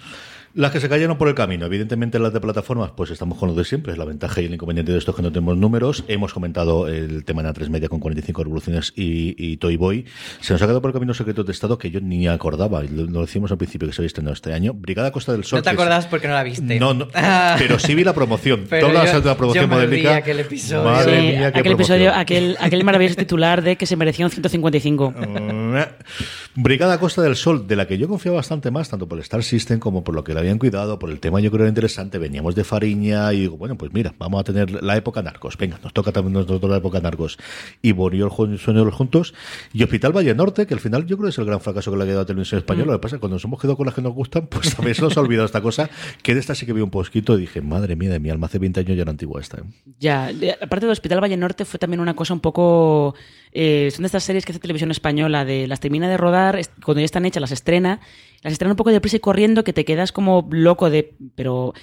[0.54, 3.54] Las que se cayeron por el camino, evidentemente las de plataformas, pues estamos con lo
[3.54, 6.04] de siempre, es la ventaja y el inconveniente de esto es que no tenemos números.
[6.08, 10.04] Hemos comentado el tema en A3 Media con 45 revoluciones y, y Toy Boy.
[10.40, 13.04] Se nos ha quedado por el camino Secretos de Estado que yo ni acordaba, lo,
[13.06, 14.74] lo decimos al principio que se había estrenado este año.
[14.74, 15.58] Brigada Costa del Sol.
[15.58, 16.78] No te que es- acordás porque no la viste.
[16.78, 17.08] No, no,
[17.58, 18.66] pero sí vi la promoción.
[18.68, 20.16] Pero Todas yo- las de la promoción yo me modélica.
[20.16, 20.84] aquel episodio.
[20.84, 21.96] Madre Sí, mía, qué aquel promoción.
[22.02, 25.14] episodio, aquel, aquel maravilloso titular de que se merecía un 155.
[26.54, 29.42] Brigada Costa del Sol, de la que yo confío bastante más, tanto por el Star
[29.42, 32.18] System como por lo que le habían cuidado, por el tema yo creo interesante.
[32.18, 35.56] Veníamos de Fariña y digo, bueno, pues mira, vamos a tener la época narcos.
[35.56, 37.38] Venga, nos toca también nosotros la época narcos.
[37.80, 39.34] Y Bonio el sueño juntos.
[39.72, 41.96] Y Hospital Valle Norte, que al final yo creo que es el gran fracaso que
[41.96, 42.92] le ha quedado a Televisión Española.
[42.92, 44.74] Lo que pasa es que cuando nos hemos quedado con las que nos gustan, pues
[44.74, 45.88] también se nos ha olvidado esta cosa.
[46.22, 48.46] Que de esta sí que vi un poquito y dije, madre mía de mi alma,
[48.46, 49.58] hace 20 años ya era antigua esta.
[49.58, 49.64] ¿eh?
[49.98, 50.30] Ya,
[50.60, 53.14] aparte de Hospital Valle Norte fue también una cosa un poco...
[53.54, 57.00] Eh, son de estas series que hace Televisión Española, de las termina de rodar, cuando
[57.00, 58.00] ya están hechas las estrena,
[58.42, 61.14] las estrena un poco deprisa y corriendo que te quedas como loco de...
[61.34, 61.74] Pero,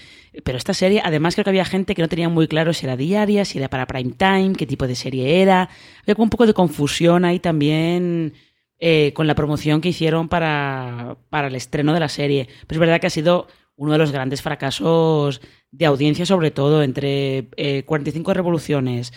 [0.43, 2.97] pero esta serie, además creo que había gente que no tenía muy claro si era
[2.97, 5.69] diaria, si era para prime time, qué tipo de serie era.
[6.03, 8.33] Había como un poco de confusión ahí también...
[8.81, 12.47] Eh, con la promoción que hicieron para, para el estreno de la serie.
[12.65, 15.41] Pero es verdad que ha sido uno de los grandes fracasos
[15.71, 17.49] de audiencia, sobre todo entre
[17.85, 19.11] 45 revoluciones,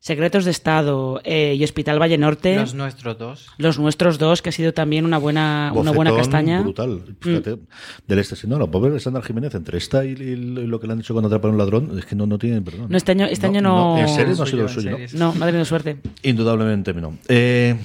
[0.00, 2.54] Secretos de Estado eh, y Hospital Valle Norte.
[2.54, 3.46] Los nuestros dos.
[3.58, 6.62] Los nuestros dos, que ha sido también una buena, una buena castaña.
[6.62, 7.16] brutal.
[7.20, 7.66] Fíjate, mm.
[8.06, 11.14] del este, no, la pobre Sandra Jiménez, entre esta y, lo que le han dicho
[11.14, 12.86] cuando atraparon un ladrón, es que no, no tienen perdón.
[12.88, 13.98] No, este año, este año no...
[13.98, 14.96] En serio no ha sido lo suyo.
[15.14, 15.98] No, madre de suerte.
[16.22, 17.18] Indudablemente no.
[17.28, 17.76] Eh,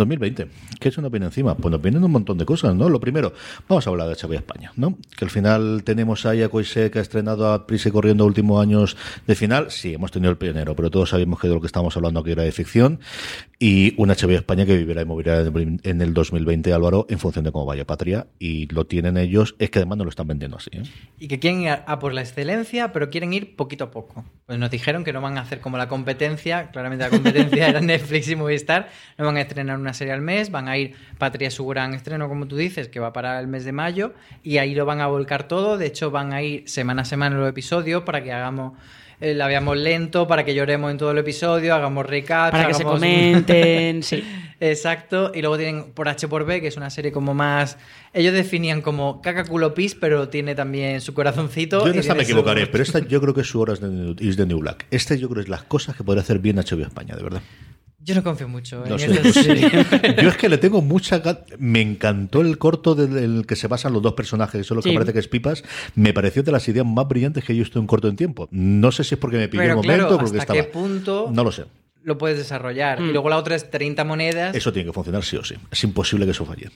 [0.00, 0.48] 2020.
[0.80, 1.54] ¿Qué es una viene encima?
[1.54, 2.88] Pues nos vienen un montón de cosas, ¿no?
[2.88, 3.32] Lo primero,
[3.68, 4.98] vamos a hablar de HBO España, ¿no?
[5.16, 8.60] Que al final tenemos ahí a Coise que ha estrenado a prisa y corriendo últimos
[8.62, 8.96] años
[9.26, 9.70] de final.
[9.70, 12.32] Sí, hemos tenido el pionero, pero todos sabemos que de lo que estamos hablando aquí
[12.32, 13.00] era de ficción.
[13.58, 17.52] Y una HBO España que vivirá y morirá en el 2020, Álvaro, en función de
[17.52, 18.26] cómo vaya Patria.
[18.38, 20.70] Y lo tienen ellos, es que además no lo están vendiendo así.
[20.72, 20.82] ¿eh?
[21.18, 24.24] Y que quieren ir a por la excelencia, pero quieren ir poquito a poco.
[24.46, 27.80] Pues nos dijeron que no van a hacer como la competencia, claramente la competencia era
[27.80, 28.88] Netflix y Movistar,
[29.18, 32.28] no van a estrenar una serie al mes, van a ir Patria su gran estreno,
[32.28, 34.12] como tú dices, que va para el mes de mayo,
[34.42, 35.78] y ahí lo van a volcar todo.
[35.78, 38.72] De hecho, van a ir semana a semana los episodios para que hagamos
[39.20, 42.52] eh, la veamos lento para que lloremos en todo el episodio, hagamos recaps.
[42.52, 44.24] Para que se comenten, sí.
[44.60, 45.32] Exacto.
[45.34, 47.76] Y luego tienen por H por B, que es una serie como más.
[48.12, 51.84] Ellos definían como caca culo pis, pero tiene también su corazoncito.
[51.84, 54.60] Yo en esta me equivocaré, pero esta yo creo que es su hora de New
[54.60, 54.86] Black.
[54.90, 57.42] Este yo creo que es las cosas que podría hacer bien HBO España, de verdad.
[58.02, 58.96] Yo no confío mucho en
[60.22, 61.22] Yo es que le tengo mucha
[61.58, 64.92] Me encantó el corto del que se basan los dos personajes, que son los que
[64.92, 65.62] parece que es Pipas.
[65.94, 68.48] Me pareció de las ideas más brillantes que yo estoy en corto en tiempo.
[68.50, 71.52] No sé si es porque me pilló el momento porque ¿hasta qué punto No lo
[71.52, 71.64] sé.
[72.02, 72.98] Lo puedes desarrollar.
[73.00, 73.10] Y mm.
[73.10, 74.56] luego la otra es 30 monedas.
[74.56, 75.56] Eso tiene que funcionar sí o sí.
[75.70, 76.70] Es imposible que eso falle.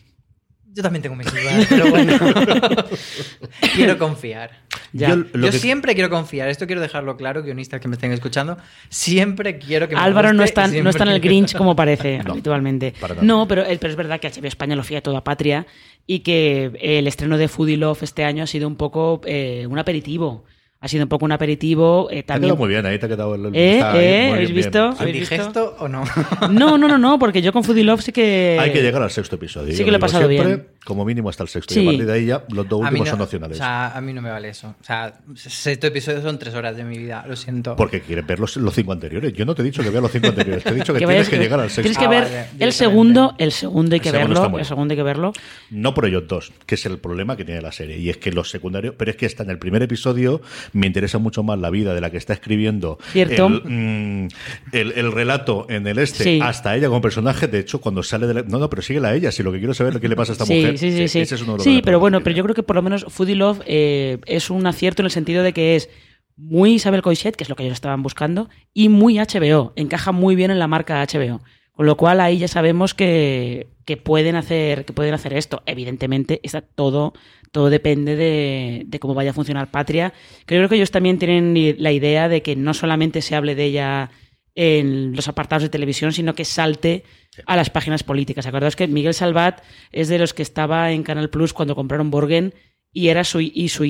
[0.74, 2.18] Yo también tengo mis dudas, pero bueno.
[3.76, 4.50] quiero confiar.
[4.92, 6.48] Yo, siempre quiero confiar.
[6.48, 8.58] Esto quiero dejarlo claro, guionistas que me estén escuchando.
[8.88, 12.92] Siempre quiero que me Álvaro no está, no está en el Grinch como parece habitualmente.
[13.22, 15.64] No, pero, pero es verdad que HBO España lo fía toda patria
[16.08, 19.78] y que el estreno de Foodie Love este año ha sido un poco eh, un
[19.78, 20.44] aperitivo
[20.84, 22.08] ha sido un poco un aperitivo.
[22.10, 22.52] Eh, también...
[22.52, 23.46] Te muy bien, ahí te ha quedado el.
[23.54, 23.80] ¿Eh?
[23.94, 24.30] ¿Eh?
[24.34, 24.94] ¿Habéis visto?
[24.98, 26.04] ¿Habéis visto o no?
[26.50, 28.58] no, no, no, no, porque yo con Foodie Love sí que.
[28.60, 29.74] Hay que llegar al sexto episodio.
[29.74, 31.78] Sí que lo he pasado bien como mínimo hasta el sexto.
[31.78, 33.56] Y a partir de ahí ya los dos últimos son opcionales.
[33.56, 34.74] O sea, a mí no me vale eso.
[34.80, 37.76] O sea, sexto episodio son tres horas de mi vida, lo siento.
[37.76, 39.32] Porque quieres ver los, cinco anteriores.
[39.32, 41.28] Yo no te he dicho que vea los cinco anteriores, te he dicho que, tienes
[41.28, 41.82] que llegar al sexto.
[41.82, 45.32] Tienes que ver el segundo, el segundo hay que verlo, el segundo hay que verlo.
[45.70, 47.98] No por ellos dos, que es el problema que tiene la serie.
[47.98, 51.18] Y es que los secundarios, pero es que está en el primer episodio, me interesa
[51.18, 53.46] mucho más la vida de la que está escribiendo Cierto.
[53.46, 54.28] El, mm,
[54.72, 57.48] el, relato en el este, hasta ella como personaje.
[57.48, 59.58] De hecho, cuando sale de la, No, no, pero síguela a ella, si lo que
[59.58, 60.73] quiero saber es qué le pasa a esta mujer.
[60.76, 61.20] Sí, sí, sí.
[61.20, 63.62] Ese es uno Sí, pero bueno, pero yo creo que por lo menos Foodie Love
[63.66, 65.90] eh, es un acierto en el sentido de que es
[66.36, 69.72] muy Isabel Coixet, que es lo que ellos estaban buscando, y muy HBO.
[69.76, 71.40] Encaja muy bien en la marca HBO.
[71.72, 73.68] Con lo cual ahí ya sabemos que,
[74.04, 75.62] pueden hacer que pueden hacer esto.
[75.66, 77.14] Evidentemente, está todo,
[77.50, 80.12] todo depende de, de, cómo vaya a funcionar Patria.
[80.46, 84.10] Creo que ellos también tienen la idea de que no solamente se hable de ella
[84.54, 87.04] en los apartados de televisión, sino que salte
[87.46, 88.46] a las páginas políticas.
[88.46, 92.54] ¿Acordáis que Miguel Salvat es de los que estaba en Canal Plus cuando compraron Borgen
[92.92, 93.84] y era su y su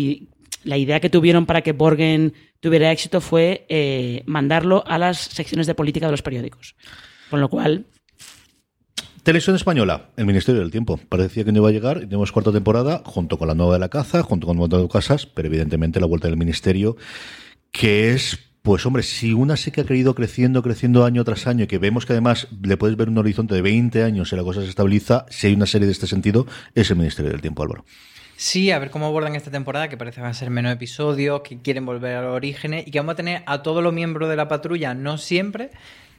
[0.65, 5.67] la idea que tuvieron para que Borgen tuviera éxito fue eh, mandarlo a las secciones
[5.67, 6.75] de política de los periódicos.
[7.29, 7.85] Con lo cual,
[9.25, 11.01] Televisión Española, el Ministerio del Tiempo.
[11.09, 12.01] Parecía que no iba a llegar.
[12.01, 15.49] Tenemos cuarta temporada, junto con la nueva de la caza, junto con de Casas, pero
[15.49, 16.99] evidentemente la vuelta del Ministerio,
[17.73, 21.65] que es pues hombre, si una sí que ha querido creciendo, creciendo año tras año,
[21.65, 24.43] y que vemos que además le puedes ver un horizonte de 20 años y la
[24.43, 27.62] cosa se estabiliza, si hay una serie de este sentido, es el Ministerio del Tiempo,
[27.62, 27.85] Álvaro.
[28.37, 31.43] Sí, a ver cómo abordan esta temporada, que parece que va a ser menos episodios,
[31.43, 34.31] que quieren volver a los orígenes y que vamos a tener a todos los miembros
[34.31, 35.71] de la patrulla, no siempre,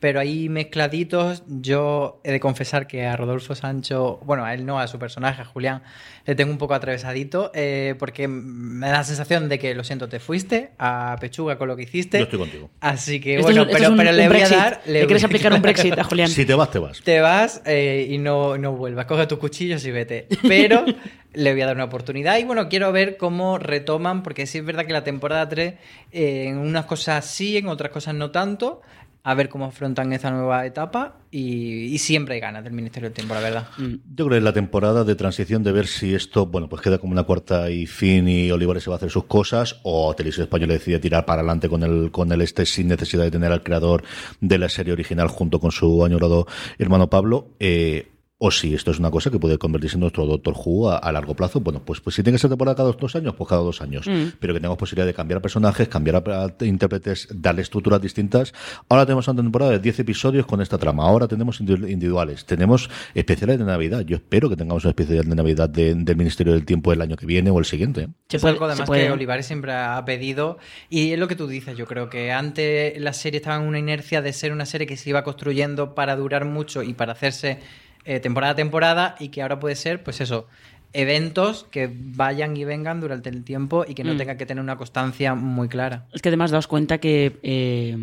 [0.06, 4.80] pero ahí mezcladitos, yo he de confesar que a Rodolfo Sancho, bueno, a él no,
[4.80, 5.82] a su personaje, a Julián,
[6.28, 10.08] le tengo un poco atravesadito, eh, porque me da la sensación de que, lo siento,
[10.08, 12.20] te fuiste a pechuga con lo que hiciste.
[12.20, 12.70] Yo estoy contigo.
[12.82, 14.58] Así que, Esto bueno, pero, es un- pero le voy Brexit.
[14.58, 14.82] a dar...
[14.86, 16.30] ¿Le quieres aplicar un Brexit a Julián?
[16.30, 17.02] Si te vas, te vas.
[17.02, 19.08] te vas eh, y no, no vuelvas.
[19.08, 20.28] Coge tus cuchillos y vete.
[20.48, 20.86] Pero
[21.34, 22.38] le voy a dar una oportunidad.
[22.38, 25.74] Y bueno, quiero ver cómo retoman, porque sí es verdad que la temporada 3,
[26.12, 28.84] eh, en unas cosas sí, en otras cosas no tanto.
[29.28, 31.16] A ver cómo afrontan esta nueva etapa.
[31.32, 33.68] Y, siempre hay ganas del Ministerio del Tiempo, la verdad.
[33.80, 33.96] Mm.
[34.16, 37.00] Yo creo que es la temporada de transición de ver si esto, bueno, pues queda
[37.00, 40.44] como una cuarta y fin y Olivares se va a hacer sus cosas o Televisión
[40.44, 43.64] Española decide tirar para adelante con el, con el este sin necesidad de tener al
[43.64, 44.04] creador
[44.42, 46.46] de la serie original junto con su añorado
[46.78, 47.50] hermano Pablo.
[47.60, 50.98] Eh, o si esto es una cosa que puede convertirse en nuestro Doctor Who a,
[50.98, 53.50] a largo plazo, bueno, pues, pues si tiene que ser temporada cada dos, años, pues
[53.50, 54.06] cada dos años.
[54.06, 58.54] Pero que tengamos posibilidad de cambiar personajes, cambiar a, a intérpretes, darle estructuras distintas.
[58.90, 61.04] Ahora tenemos una temporada de 10 episodios con esta trama.
[61.06, 62.46] Ahora tenemos indi- individuales.
[62.46, 64.02] Tenemos especiales de Navidad.
[64.02, 67.16] Yo espero que tengamos una especial de Navidad de- del Ministerio del Tiempo el año
[67.16, 68.10] que viene o el siguiente.
[68.28, 70.58] Se es puede- algo además que Olivares siempre ha pedido
[70.90, 73.80] y es lo que tú dices, yo creo que antes la serie estaba en una
[73.80, 77.60] inercia de ser una serie que se iba construyendo para durar mucho y para hacerse
[78.06, 80.48] eh, temporada a temporada y que ahora puede ser, pues eso,
[80.94, 84.18] eventos que vayan y vengan durante el tiempo y que no Mm.
[84.18, 86.08] tengan que tener una constancia muy clara.
[86.14, 87.98] Es que además daos cuenta que eh,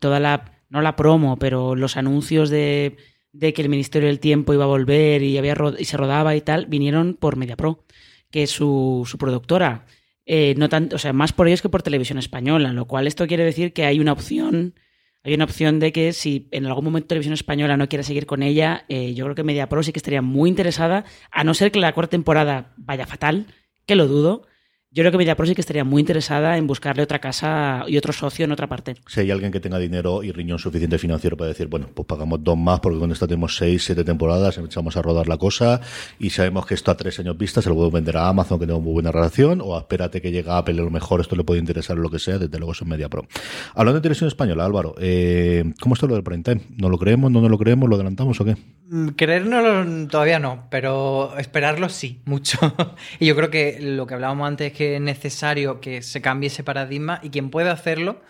[0.00, 2.96] toda la, no la promo, pero los anuncios de,
[3.32, 6.40] de que el Ministerio del Tiempo iba a volver y, había y se rodaba y
[6.40, 7.84] tal, vinieron por MediaPro,
[8.30, 9.84] que es su, su productora.
[10.26, 13.26] Eh, no tanto, o sea, más por ellos que por televisión española, lo cual esto
[13.26, 14.74] quiere decir que hay una opción,
[15.24, 18.42] hay una opción de que si en algún momento televisión española no quiere seguir con
[18.42, 21.78] ella, eh, yo creo que MediaPro sí que estaría muy interesada, a no ser que
[21.78, 23.46] la cuarta temporada vaya fatal,
[23.86, 24.46] que lo dudo.
[24.94, 28.12] Yo creo que MediaPro sí que estaría muy interesada en buscarle otra casa y otro
[28.12, 28.96] socio en otra parte.
[29.06, 32.44] Si hay alguien que tenga dinero y riñón suficiente financiero para decir, bueno, pues pagamos
[32.44, 35.80] dos más porque con esta tenemos seis, siete temporadas, echamos a rodar la cosa
[36.18, 38.66] y sabemos que esto a tres años vistas se lo puedo vender a Amazon que
[38.66, 41.44] tengo muy buena relación o espérate que llegue a Apple a lo mejor esto le
[41.44, 43.26] puede interesar o lo que sea, desde luego es en Media Pro.
[43.74, 46.60] Hablando de televisión española, Álvaro, eh, ¿cómo está lo del prime time?
[46.76, 48.56] ¿No lo creemos, no nos lo creemos, lo adelantamos o qué?
[48.90, 52.58] Mm, Creérnoslo todavía no, pero esperarlo sí, mucho.
[53.18, 56.48] y yo creo que lo que hablábamos antes es que es necesario que se cambie
[56.48, 58.20] ese paradigma y quien puede hacerlo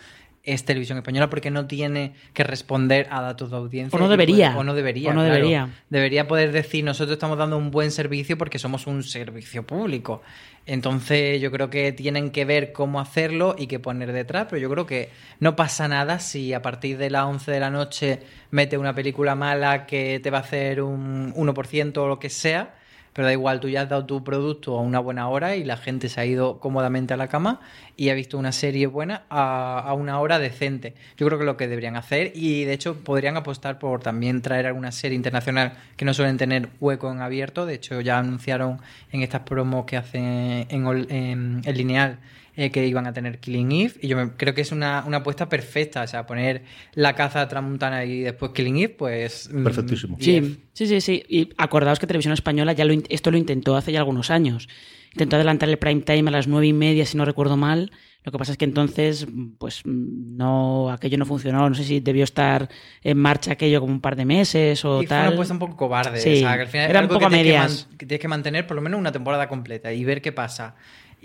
[0.45, 3.95] es Televisión Española porque no tiene que responder a datos de audiencia.
[3.97, 4.49] O no debería.
[4.49, 5.09] puede- o no debería.
[5.11, 5.35] O no claro.
[5.35, 5.69] debería.
[5.89, 10.21] Debería poder decir, nosotros estamos dando un buen servicio porque somos un servicio público.
[10.65, 14.69] Entonces yo creo que tienen que ver cómo hacerlo y qué poner detrás, pero yo
[14.69, 18.19] creo que no pasa nada si a partir de las 11 de la noche
[18.51, 22.75] mete una película mala que te va a hacer un 1% o lo que sea,
[23.13, 25.77] pero da igual, tú ya has dado tu producto a una buena hora y la
[25.77, 27.59] gente se ha ido cómodamente a la cama
[27.95, 30.95] y ha visto una serie buena a, a una hora decente.
[31.17, 34.41] Yo creo que es lo que deberían hacer y de hecho podrían apostar por también
[34.41, 37.65] traer alguna serie internacional que no suelen tener hueco en abierto.
[37.65, 38.79] De hecho ya anunciaron
[39.11, 42.17] en estas promos que hacen en, en- en lineal
[42.55, 45.17] eh, que iban a tener Killing Eve y yo me- creo que es una, una
[45.17, 49.49] apuesta perfecta, o sea, poner la caza a Tramuntana y después Killing Eve, pues...
[49.51, 50.17] mm, Perfectísimo.
[50.19, 51.23] Sí, sí, sí, sí.
[51.27, 54.69] Y acordaos que Televisión Española ya lo, esto lo intentó hace ya algunos años.
[55.13, 57.91] Intentó adelantar el prime time a las nueve y media, si no recuerdo mal.
[58.23, 59.27] Lo que pasa es que entonces,
[59.59, 61.67] pues no, aquello no funcionó.
[61.69, 62.69] No sé si debió estar
[63.03, 65.25] en marcha aquello como un par de meses o Y fue tal.
[65.27, 66.19] una apuesta un poco cobarde.
[66.19, 67.87] Sí, o sea, que al final era un poco que a tienes, que, medias.
[67.97, 70.75] que tienes que mantener por lo menos una temporada completa y ver qué pasa.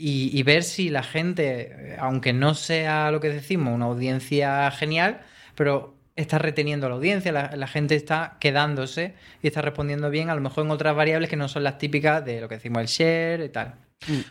[0.00, 5.22] Y, ver si la gente, eh, aunque no sea lo que decimos, una audiencia genial,
[5.54, 10.30] pero está reteniendo a la audiencia, la, la gente está quedándose y está respondiendo bien,
[10.30, 12.82] a lo mejor en otras variables que no son las típicas de lo que decimos
[12.82, 13.87] el share y tal.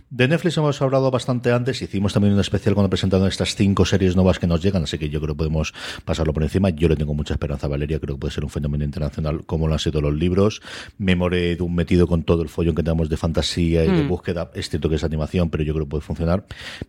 [0.09, 4.15] De Netflix hemos hablado bastante antes, hicimos también un especial cuando presentaron estas cinco series
[4.15, 5.73] nuevas que nos llegan, así que yo creo que podemos
[6.05, 6.69] pasarlo por encima.
[6.69, 9.67] Yo le tengo mucha esperanza a Valeria, creo que puede ser un fenómeno internacional como
[9.67, 10.61] lo han sido los libros.
[10.97, 14.03] Me moré de un metido con todo el follón que tenemos de fantasía y de
[14.03, 14.07] Mm.
[14.07, 16.45] búsqueda, es cierto que es animación, pero yo creo que puede funcionar.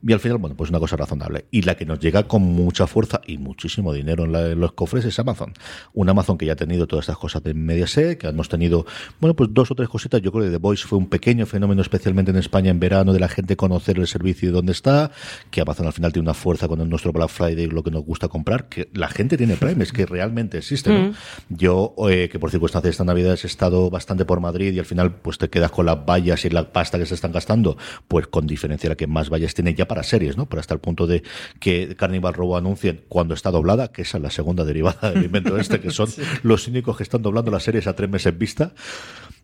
[0.06, 1.46] Y al final, bueno, pues una cosa razonable.
[1.50, 4.72] Y la que nos llega con mucha fuerza y muchísimo dinero en, la- en los
[4.72, 5.52] cofres es Amazon.
[5.94, 8.86] Un Amazon que ya ha tenido todas estas cosas de Mediaset, que hemos tenido,
[9.20, 10.22] bueno, pues dos o tres cositas.
[10.22, 13.20] Yo creo que The Voice fue un pequeño fenómeno, especialmente en España en verano, de
[13.20, 15.10] la gente conocer el servicio y dónde está,
[15.50, 18.04] que Amazon al final tiene una fuerza con el nuestro Black Friday, lo que nos
[18.04, 21.14] gusta comprar, que la gente tiene Prime, es que realmente existe, ¿no?
[21.48, 24.84] Yo, eh, que por circunstancias de esta Navidad he estado bastante por Madrid y al
[24.84, 28.26] final pues te quedas con las vallas y la pasta que se están gastando, pues
[28.26, 30.46] con diferencia la que más vallas tiene ya para series, ¿no?
[30.46, 31.22] Pero hasta el punto de
[31.60, 35.58] que Carnival Row anuncien cuando está doblada, que esa es la segunda derivada del invento
[35.58, 36.08] este, que son
[36.42, 38.72] los únicos que están doblando las series a tres meses vista.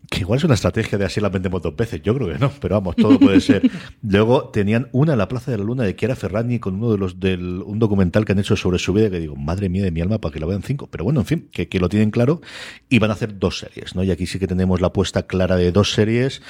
[0.09, 1.99] Que igual es una estrategia de así la vendemos dos veces.
[2.03, 3.69] Yo creo que no, pero vamos, todo como puede ser.
[4.01, 6.97] Luego tenían una en la Plaza de la Luna de Chiara Ferragni con uno de
[6.97, 9.91] los del un documental que han hecho sobre su vida que digo, madre mía de
[9.91, 10.87] mi alma, para que lo vean cinco.
[10.91, 12.41] Pero bueno, en fin, que, que lo tienen claro
[12.89, 14.03] y van a hacer dos series, ¿no?
[14.03, 16.41] Y aquí sí que tenemos la apuesta clara de dos series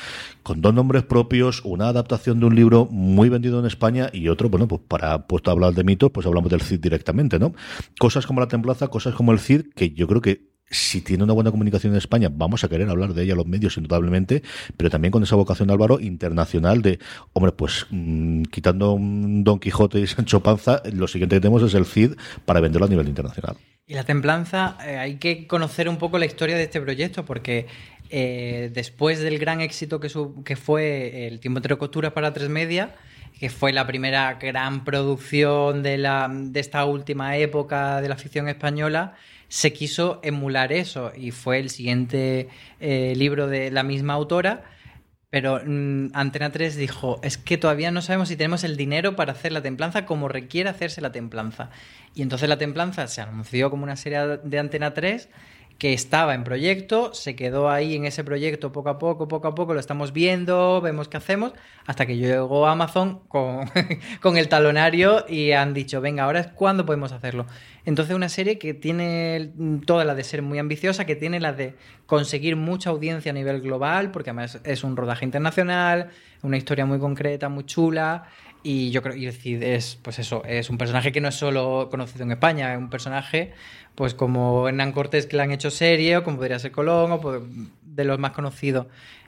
[0.43, 4.49] con dos nombres propios, una adaptación de un libro muy vendido en España y otro,
[4.49, 7.53] bueno, pues para puesto a hablar de mitos, pues hablamos del Cid directamente, ¿no?
[7.99, 11.33] Cosas como la Templanza, cosas como el Cid, que yo creo que si tiene una
[11.33, 14.43] buena comunicación en España, vamos a querer hablar de ella los medios, indudablemente,
[14.77, 16.99] pero también con esa vocación, Álvaro, internacional de,
[17.33, 21.73] hombre, pues mmm, quitando un Don Quijote y Sancho Panza, lo siguiente que tenemos es
[21.73, 22.13] el CID
[22.45, 23.57] para venderlo a nivel internacional.
[23.87, 27.67] Y la templanza, eh, hay que conocer un poco la historia de este proyecto, porque
[28.09, 32.49] eh, después del gran éxito que, su, que fue El tiempo entre costuras para tres
[32.49, 32.95] media,
[33.39, 38.47] que fue la primera gran producción de, la, de esta última época de la ficción
[38.47, 39.15] española,
[39.47, 44.63] se quiso emular eso y fue el siguiente eh, libro de la misma autora.
[45.29, 49.33] Pero mmm, Antena 3 dijo, es que todavía no sabemos si tenemos el dinero para
[49.33, 51.69] hacer la templanza como requiere hacerse la templanza.
[52.13, 55.29] Y entonces la templanza se anunció como una serie de Antena 3
[55.77, 59.55] que estaba en proyecto, se quedó ahí en ese proyecto poco a poco, poco a
[59.55, 61.51] poco, lo estamos viendo, vemos qué hacemos,
[61.85, 63.69] hasta que llegó Amazon con,
[64.21, 67.45] con el talonario y han dicho, venga, ahora es cuando podemos hacerlo.
[67.85, 69.51] Entonces una serie que tiene
[69.85, 71.75] toda la de ser muy ambiciosa, que tiene la de
[72.07, 76.09] conseguir mucha audiencia a nivel global, porque además es un rodaje internacional,
[76.41, 78.27] una historia muy concreta, muy chula,
[78.65, 81.87] y yo creo, y decir, es, pues eso, es un personaje que no es solo
[81.91, 83.53] conocido en España, es un personaje,
[83.93, 87.21] pues como Hernán Cortés que le han hecho serie, o como podría ser Colón, o
[87.21, 87.43] pues,
[87.83, 88.87] de los más conocidos.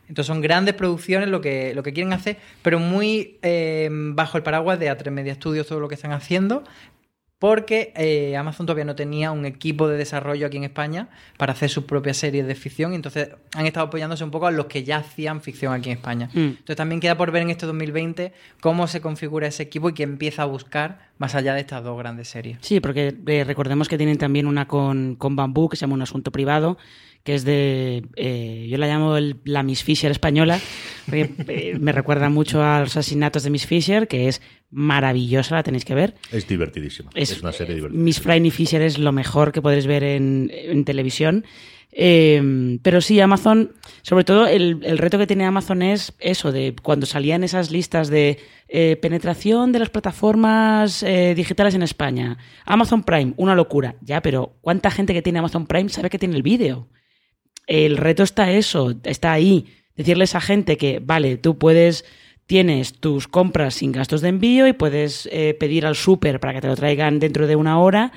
[0.10, 4.44] Entonces son grandes producciones lo que, lo que quieren hacer, pero muy eh, bajo el
[4.44, 6.64] paraguas de A3 Media Studios todo lo que están haciendo,
[7.40, 11.70] porque eh, Amazon todavía no tenía un equipo de desarrollo aquí en España para hacer
[11.70, 14.84] sus propias series de ficción, y entonces han estado apoyándose un poco a los que
[14.84, 16.30] ya hacían ficción aquí en España.
[16.34, 16.40] Mm.
[16.40, 20.04] Entonces también queda por ver en este 2020 cómo se configura ese equipo y que
[20.04, 22.58] empieza a buscar más allá de estas dos grandes series.
[22.62, 26.02] Sí, porque eh, recordemos que tienen también una con, con Bambú, que se llama Un
[26.02, 26.78] Asunto Privado,
[27.28, 28.06] que es de.
[28.16, 30.62] Eh, yo la llamo el, la Miss Fisher española.
[31.06, 35.64] Porque, eh, me recuerda mucho a los asesinatos de Miss Fisher, que es maravillosa, la
[35.64, 36.16] tenéis que ver.
[36.32, 37.10] Es divertidísima.
[37.16, 38.02] Es, es una serie divertida.
[38.02, 41.44] Miss Franny Fisher es lo mejor que podréis ver en, en televisión.
[41.92, 43.74] Eh, pero sí, Amazon,
[44.04, 48.10] sobre todo el, el, reto que tiene Amazon es eso, de cuando salían esas listas
[48.10, 52.38] de eh, penetración de las plataformas eh, digitales en España.
[52.66, 53.96] Amazon Prime, una locura.
[54.02, 56.88] Ya, pero ¿cuánta gente que tiene Amazon Prime sabe que tiene el vídeo?
[57.68, 59.66] El reto está eso, está ahí.
[59.96, 62.06] Decirles a gente que, vale, tú puedes,
[62.46, 66.62] tienes tus compras sin gastos de envío y puedes eh, pedir al súper para que
[66.62, 68.14] te lo traigan dentro de una hora,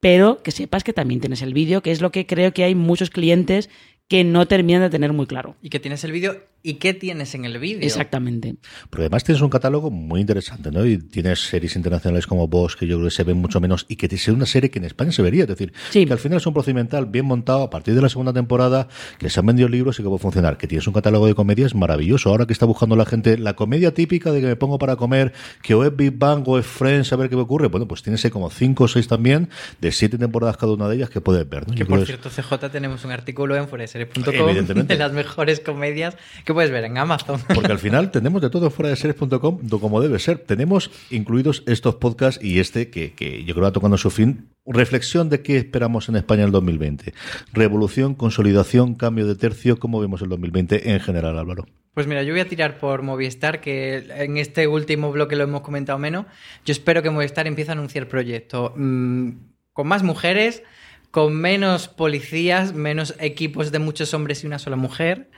[0.00, 2.74] pero que sepas que también tienes el vídeo, que es lo que creo que hay
[2.74, 3.68] muchos clientes
[4.08, 5.56] que no terminan de tener muy claro.
[5.62, 7.82] Y que tienes el vídeo y qué tienes en el vídeo.
[7.82, 8.56] Exactamente.
[8.90, 10.84] Pero además tienes un catálogo muy interesante, ¿no?
[10.84, 13.94] Y tienes series internacionales como Boss, que yo creo que se ven mucho menos, y
[13.94, 15.42] que es una serie que en España se vería.
[15.42, 16.04] Es decir, sí.
[16.04, 18.88] que al final es un procedimental bien montado a partir de la segunda temporada,
[19.18, 20.58] que se han vendido libros y que puede funcionar.
[20.58, 22.30] Que tienes un catálogo de comedias maravilloso.
[22.30, 25.34] Ahora que está buscando la gente la comedia típica de que me pongo para comer,
[25.62, 27.68] que o es Big Bang o es Friends, a ver qué me ocurre.
[27.68, 29.50] Bueno, pues tienes ahí como cinco o seis también,
[29.80, 31.68] de siete temporadas cada una de ellas que puedes ver.
[31.68, 31.74] ¿no?
[31.74, 36.55] Que Yo por cierto, CJ, tenemos un artículo en foreseries.com de las mejores comedias que
[36.56, 37.38] puedes ver en Amazon.
[37.54, 40.38] Porque al final tenemos de todo fuera de series.com como debe ser.
[40.38, 44.48] Tenemos incluidos estos podcasts y este que, que yo creo va tocando su fin.
[44.64, 47.12] Reflexión de qué esperamos en España en el 2020.
[47.52, 49.78] Revolución, consolidación, cambio de tercio.
[49.78, 51.66] ¿Cómo vemos el 2020 en general, Álvaro?
[51.92, 55.60] Pues mira, yo voy a tirar por Movistar, que en este último bloque lo hemos
[55.60, 56.24] comentado menos.
[56.64, 59.32] Yo espero que Movistar empiece a anunciar proyectos mmm,
[59.74, 60.62] con más mujeres,
[61.10, 65.30] con menos policías, menos equipos de muchos hombres y una sola mujer,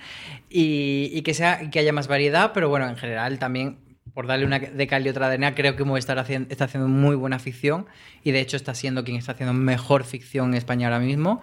[0.50, 3.78] y, que, sea, que haya más variedad, pero bueno, en general también,
[4.14, 7.16] por darle una de cal y otra de arena, creo que Movistar está haciendo muy
[7.16, 7.86] buena ficción,
[8.24, 11.42] y de hecho está siendo quien está haciendo mejor ficción en España ahora mismo.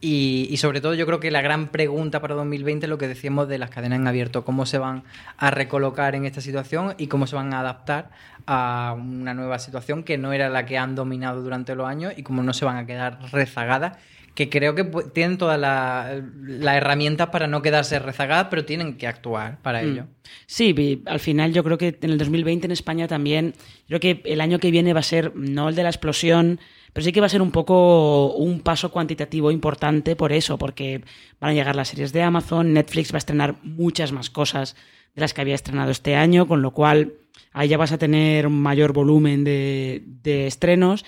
[0.00, 3.08] Y, y, sobre todo yo creo que la gran pregunta para 2020 es lo que
[3.08, 5.04] decíamos de las cadenas en abierto, cómo se van
[5.38, 8.10] a recolocar en esta situación y cómo se van a adaptar
[8.46, 12.22] a una nueva situación que no era la que han dominado durante los años y
[12.22, 13.96] cómo no se van a quedar rezagadas,
[14.34, 19.06] que creo que tienen todas las la herramientas para no quedarse rezagadas, pero tienen que
[19.06, 19.90] actuar para Mm.
[19.92, 20.06] ello.
[20.46, 23.54] Sí, al final yo creo que en el 2020 en España también,
[23.86, 26.58] creo que el año que viene va a ser no el de la explosión,
[26.92, 31.02] pero sí que va a ser un poco un paso cuantitativo importante por eso, porque
[31.40, 34.74] van a llegar las series de Amazon, Netflix va a estrenar muchas más cosas
[35.14, 37.14] de las que había estrenado este año, con lo cual
[37.52, 41.04] ahí ya vas a tener un mayor volumen de, de estrenos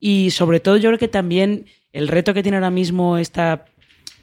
[0.00, 3.66] y sobre todo yo creo que también el reto que tiene ahora mismo esta,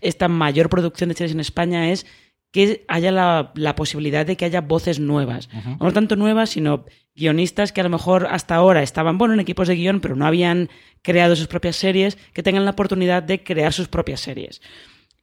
[0.01, 2.05] esta mayor producción de series en España es
[2.51, 5.49] que haya la, la posibilidad de que haya voces nuevas.
[5.79, 6.83] No tanto nuevas, sino
[7.15, 10.25] guionistas que a lo mejor hasta ahora estaban, bueno, en equipos de guion, pero no
[10.25, 10.69] habían
[11.01, 14.61] creado sus propias series, que tengan la oportunidad de crear sus propias series.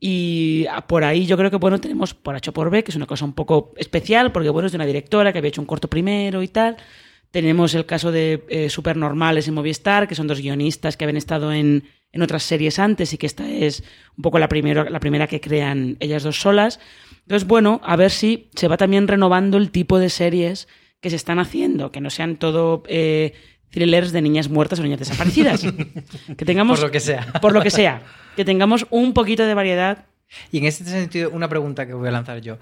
[0.00, 3.06] Y por ahí yo creo que, bueno, tenemos por H por B, que es una
[3.06, 5.88] cosa un poco especial, porque, bueno, es de una directora que había hecho un corto
[5.88, 6.78] primero y tal.
[7.30, 11.52] Tenemos el caso de eh, Supernormales en Movistar, que son dos guionistas que habían estado
[11.52, 13.82] en, en otras series antes y que esta es
[14.16, 16.80] un poco la, primero, la primera que crean ellas dos solas.
[17.22, 20.68] Entonces, bueno, a ver si se va también renovando el tipo de series
[21.00, 23.34] que se están haciendo, que no sean todo eh,
[23.70, 25.62] thrillers de niñas muertas o niñas desaparecidas.
[26.36, 26.80] que tengamos...
[26.80, 27.26] Por lo que sea.
[27.40, 28.02] Por lo que sea.
[28.36, 30.06] Que tengamos un poquito de variedad.
[30.50, 32.58] Y en este sentido, una pregunta que voy a lanzar yo.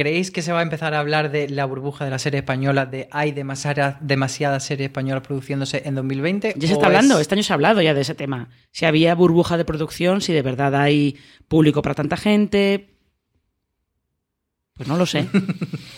[0.00, 2.86] ¿Creéis que se va a empezar a hablar de la burbuja de la serie española,
[2.86, 6.54] de hay demasiadas, series españolas produciéndose en 2020?
[6.56, 8.48] Ya se está hablando, este año se ha hablado ya de ese tema.
[8.70, 12.88] Si había burbuja de producción, si de verdad hay público para tanta gente.
[14.80, 15.28] Pues no lo sé.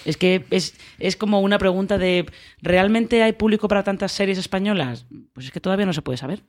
[0.05, 2.26] es que es, es, como una pregunta de
[2.61, 5.07] ¿realmente hay público para tantas series españolas?
[5.33, 6.43] Pues es que todavía no se puede saber.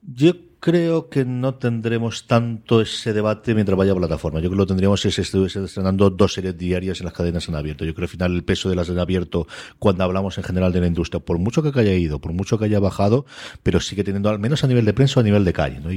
[0.00, 4.40] Yo creo que no tendremos tanto ese debate mientras vaya a plataforma.
[4.40, 7.46] Yo creo que lo tendríamos si se estuviese estrenando dos series diarias en las cadenas
[7.46, 7.84] en abierto.
[7.84, 9.46] Yo creo que al final el peso de las en abierto,
[9.78, 12.64] cuando hablamos en general de la industria, por mucho que haya ido, por mucho que
[12.64, 13.26] haya bajado,
[13.62, 15.80] pero sigue teniendo al menos a nivel de prensa a nivel de calle.
[15.80, 15.90] ¿no?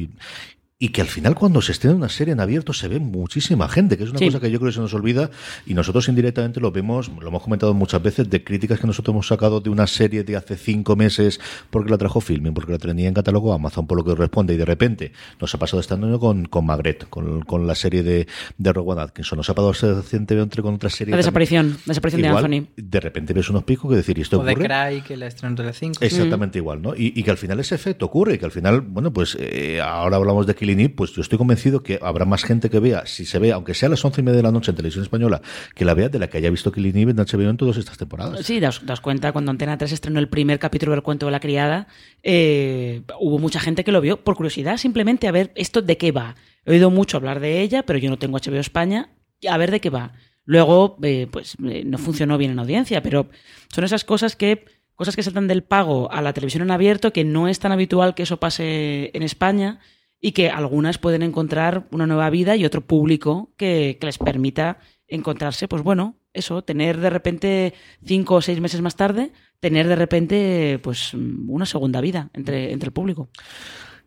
[0.84, 3.98] Y que al final cuando se estrena una serie en abierto se ve muchísima gente,
[3.98, 4.26] que es una sí.
[4.26, 5.32] cosa que yo creo que se nos olvida
[5.66, 9.28] y nosotros indirectamente lo vemos, lo hemos comentado muchas veces, de críticas que nosotros hemos
[9.28, 13.08] sacado de una serie de hace cinco meses porque la trajo Filming, porque la tenía
[13.08, 16.20] en catálogo Amazon por lo que responde y de repente nos ha pasado este año
[16.20, 18.28] con, con Magret, con, con la serie de,
[18.58, 21.12] de Rowan Atkinson, nos ha pasado recientemente con otra serie.
[21.12, 22.74] La desaparición, la desaparición igual, de Anthony.
[22.76, 24.56] De repente ves unos picos que decir, ¿y esto o ocurre?
[24.56, 26.00] de Cry, que la estrenó entre las 5.
[26.02, 26.62] Exactamente mm.
[26.62, 26.94] igual, ¿no?
[26.94, 29.80] Y, y, que al final ese efecto ocurre y que al final, bueno, pues eh,
[29.80, 33.26] ahora hablamos de Killing Pues yo estoy convencido que habrá más gente que vea, si
[33.26, 35.42] se ve, aunque sea a las once y media de la noche en televisión española,
[35.76, 38.46] que la vea de la que haya visto Eve en HBO en todas estas temporadas.
[38.46, 41.40] Sí, das, das cuenta, cuando Antena 3 estrenó el primer capítulo del cuento de la
[41.40, 41.88] criada,
[42.24, 46.12] eh, hubo mucha gente que lo vio por curiosidad, simplemente a ver esto de qué
[46.12, 46.36] va.
[46.66, 49.10] He oído mucho hablar de ella, pero yo no tengo HBO España,
[49.48, 50.14] a ver de qué va.
[50.46, 53.30] Luego, eh, pues eh, no funcionó bien en audiencia, pero
[53.74, 54.66] son esas cosas que
[54.96, 58.14] cosas que saltan del pago a la televisión en abierto, que no es tan habitual
[58.14, 59.80] que eso pase en España
[60.26, 65.68] y que algunas pueden encontrar una nueva vida y otro público que, les permita encontrarse,
[65.68, 67.74] pues bueno, eso, tener de repente
[68.06, 72.88] cinco o seis meses más tarde, tener de repente pues una segunda vida entre, entre
[72.88, 73.28] el público.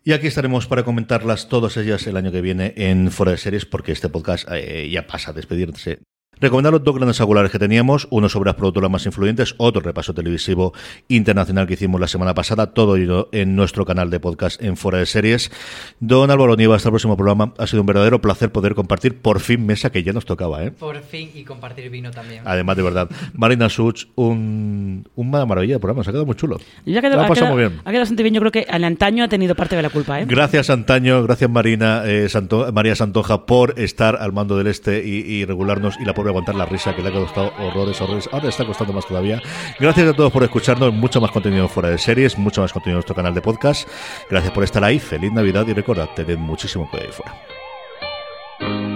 [0.05, 3.67] Y aquí estaremos para comentarlas todas ellas el año que viene en Fuera de Series,
[3.67, 5.99] porque este podcast eh, ya pasa a despedirse
[6.39, 10.13] Recomendar los dos grandes angulares que teníamos, uno sobre las productoras más influyentes, otro repaso
[10.13, 10.75] televisivo
[11.09, 14.99] internacional que hicimos la semana pasada, todo ello en nuestro canal de podcast en Fuera
[14.99, 15.51] de Series.
[15.99, 17.55] Don Álvaro Nieva, hasta el próximo programa.
[17.57, 20.73] Ha sido un verdadero placer poder compartir por fin mesa que ya nos tocaba, ¿eh?
[20.73, 22.43] Por fin, y compartir vino también.
[22.45, 23.09] Además, de verdad.
[23.33, 26.59] Marina Such, un, una maravilla de programa, se ha quedado muy chulo.
[26.85, 27.81] Ya quedado, ha, quedado, muy bien.
[27.81, 30.21] ha quedado bastante bien, yo creo que el antaño ha tenido parte de la culpa,
[30.21, 30.27] ¿eh?
[30.29, 35.21] Gracias, antaño, gracias Marina, eh, Santo, María Santoja, por estar al mando del este y,
[35.21, 38.29] y regularnos y la aguantar la risa que le ha costado horrores, horrores.
[38.33, 39.41] Ahora está costando más todavía.
[39.79, 40.93] Gracias a todos por escucharnos.
[40.93, 43.89] Mucho más contenido fuera de series, mucho más contenido en nuestro canal de podcast.
[44.31, 44.99] Gracias por estar ahí.
[44.99, 48.96] Feliz Navidad y recordad, tened muchísimo que ir fuera.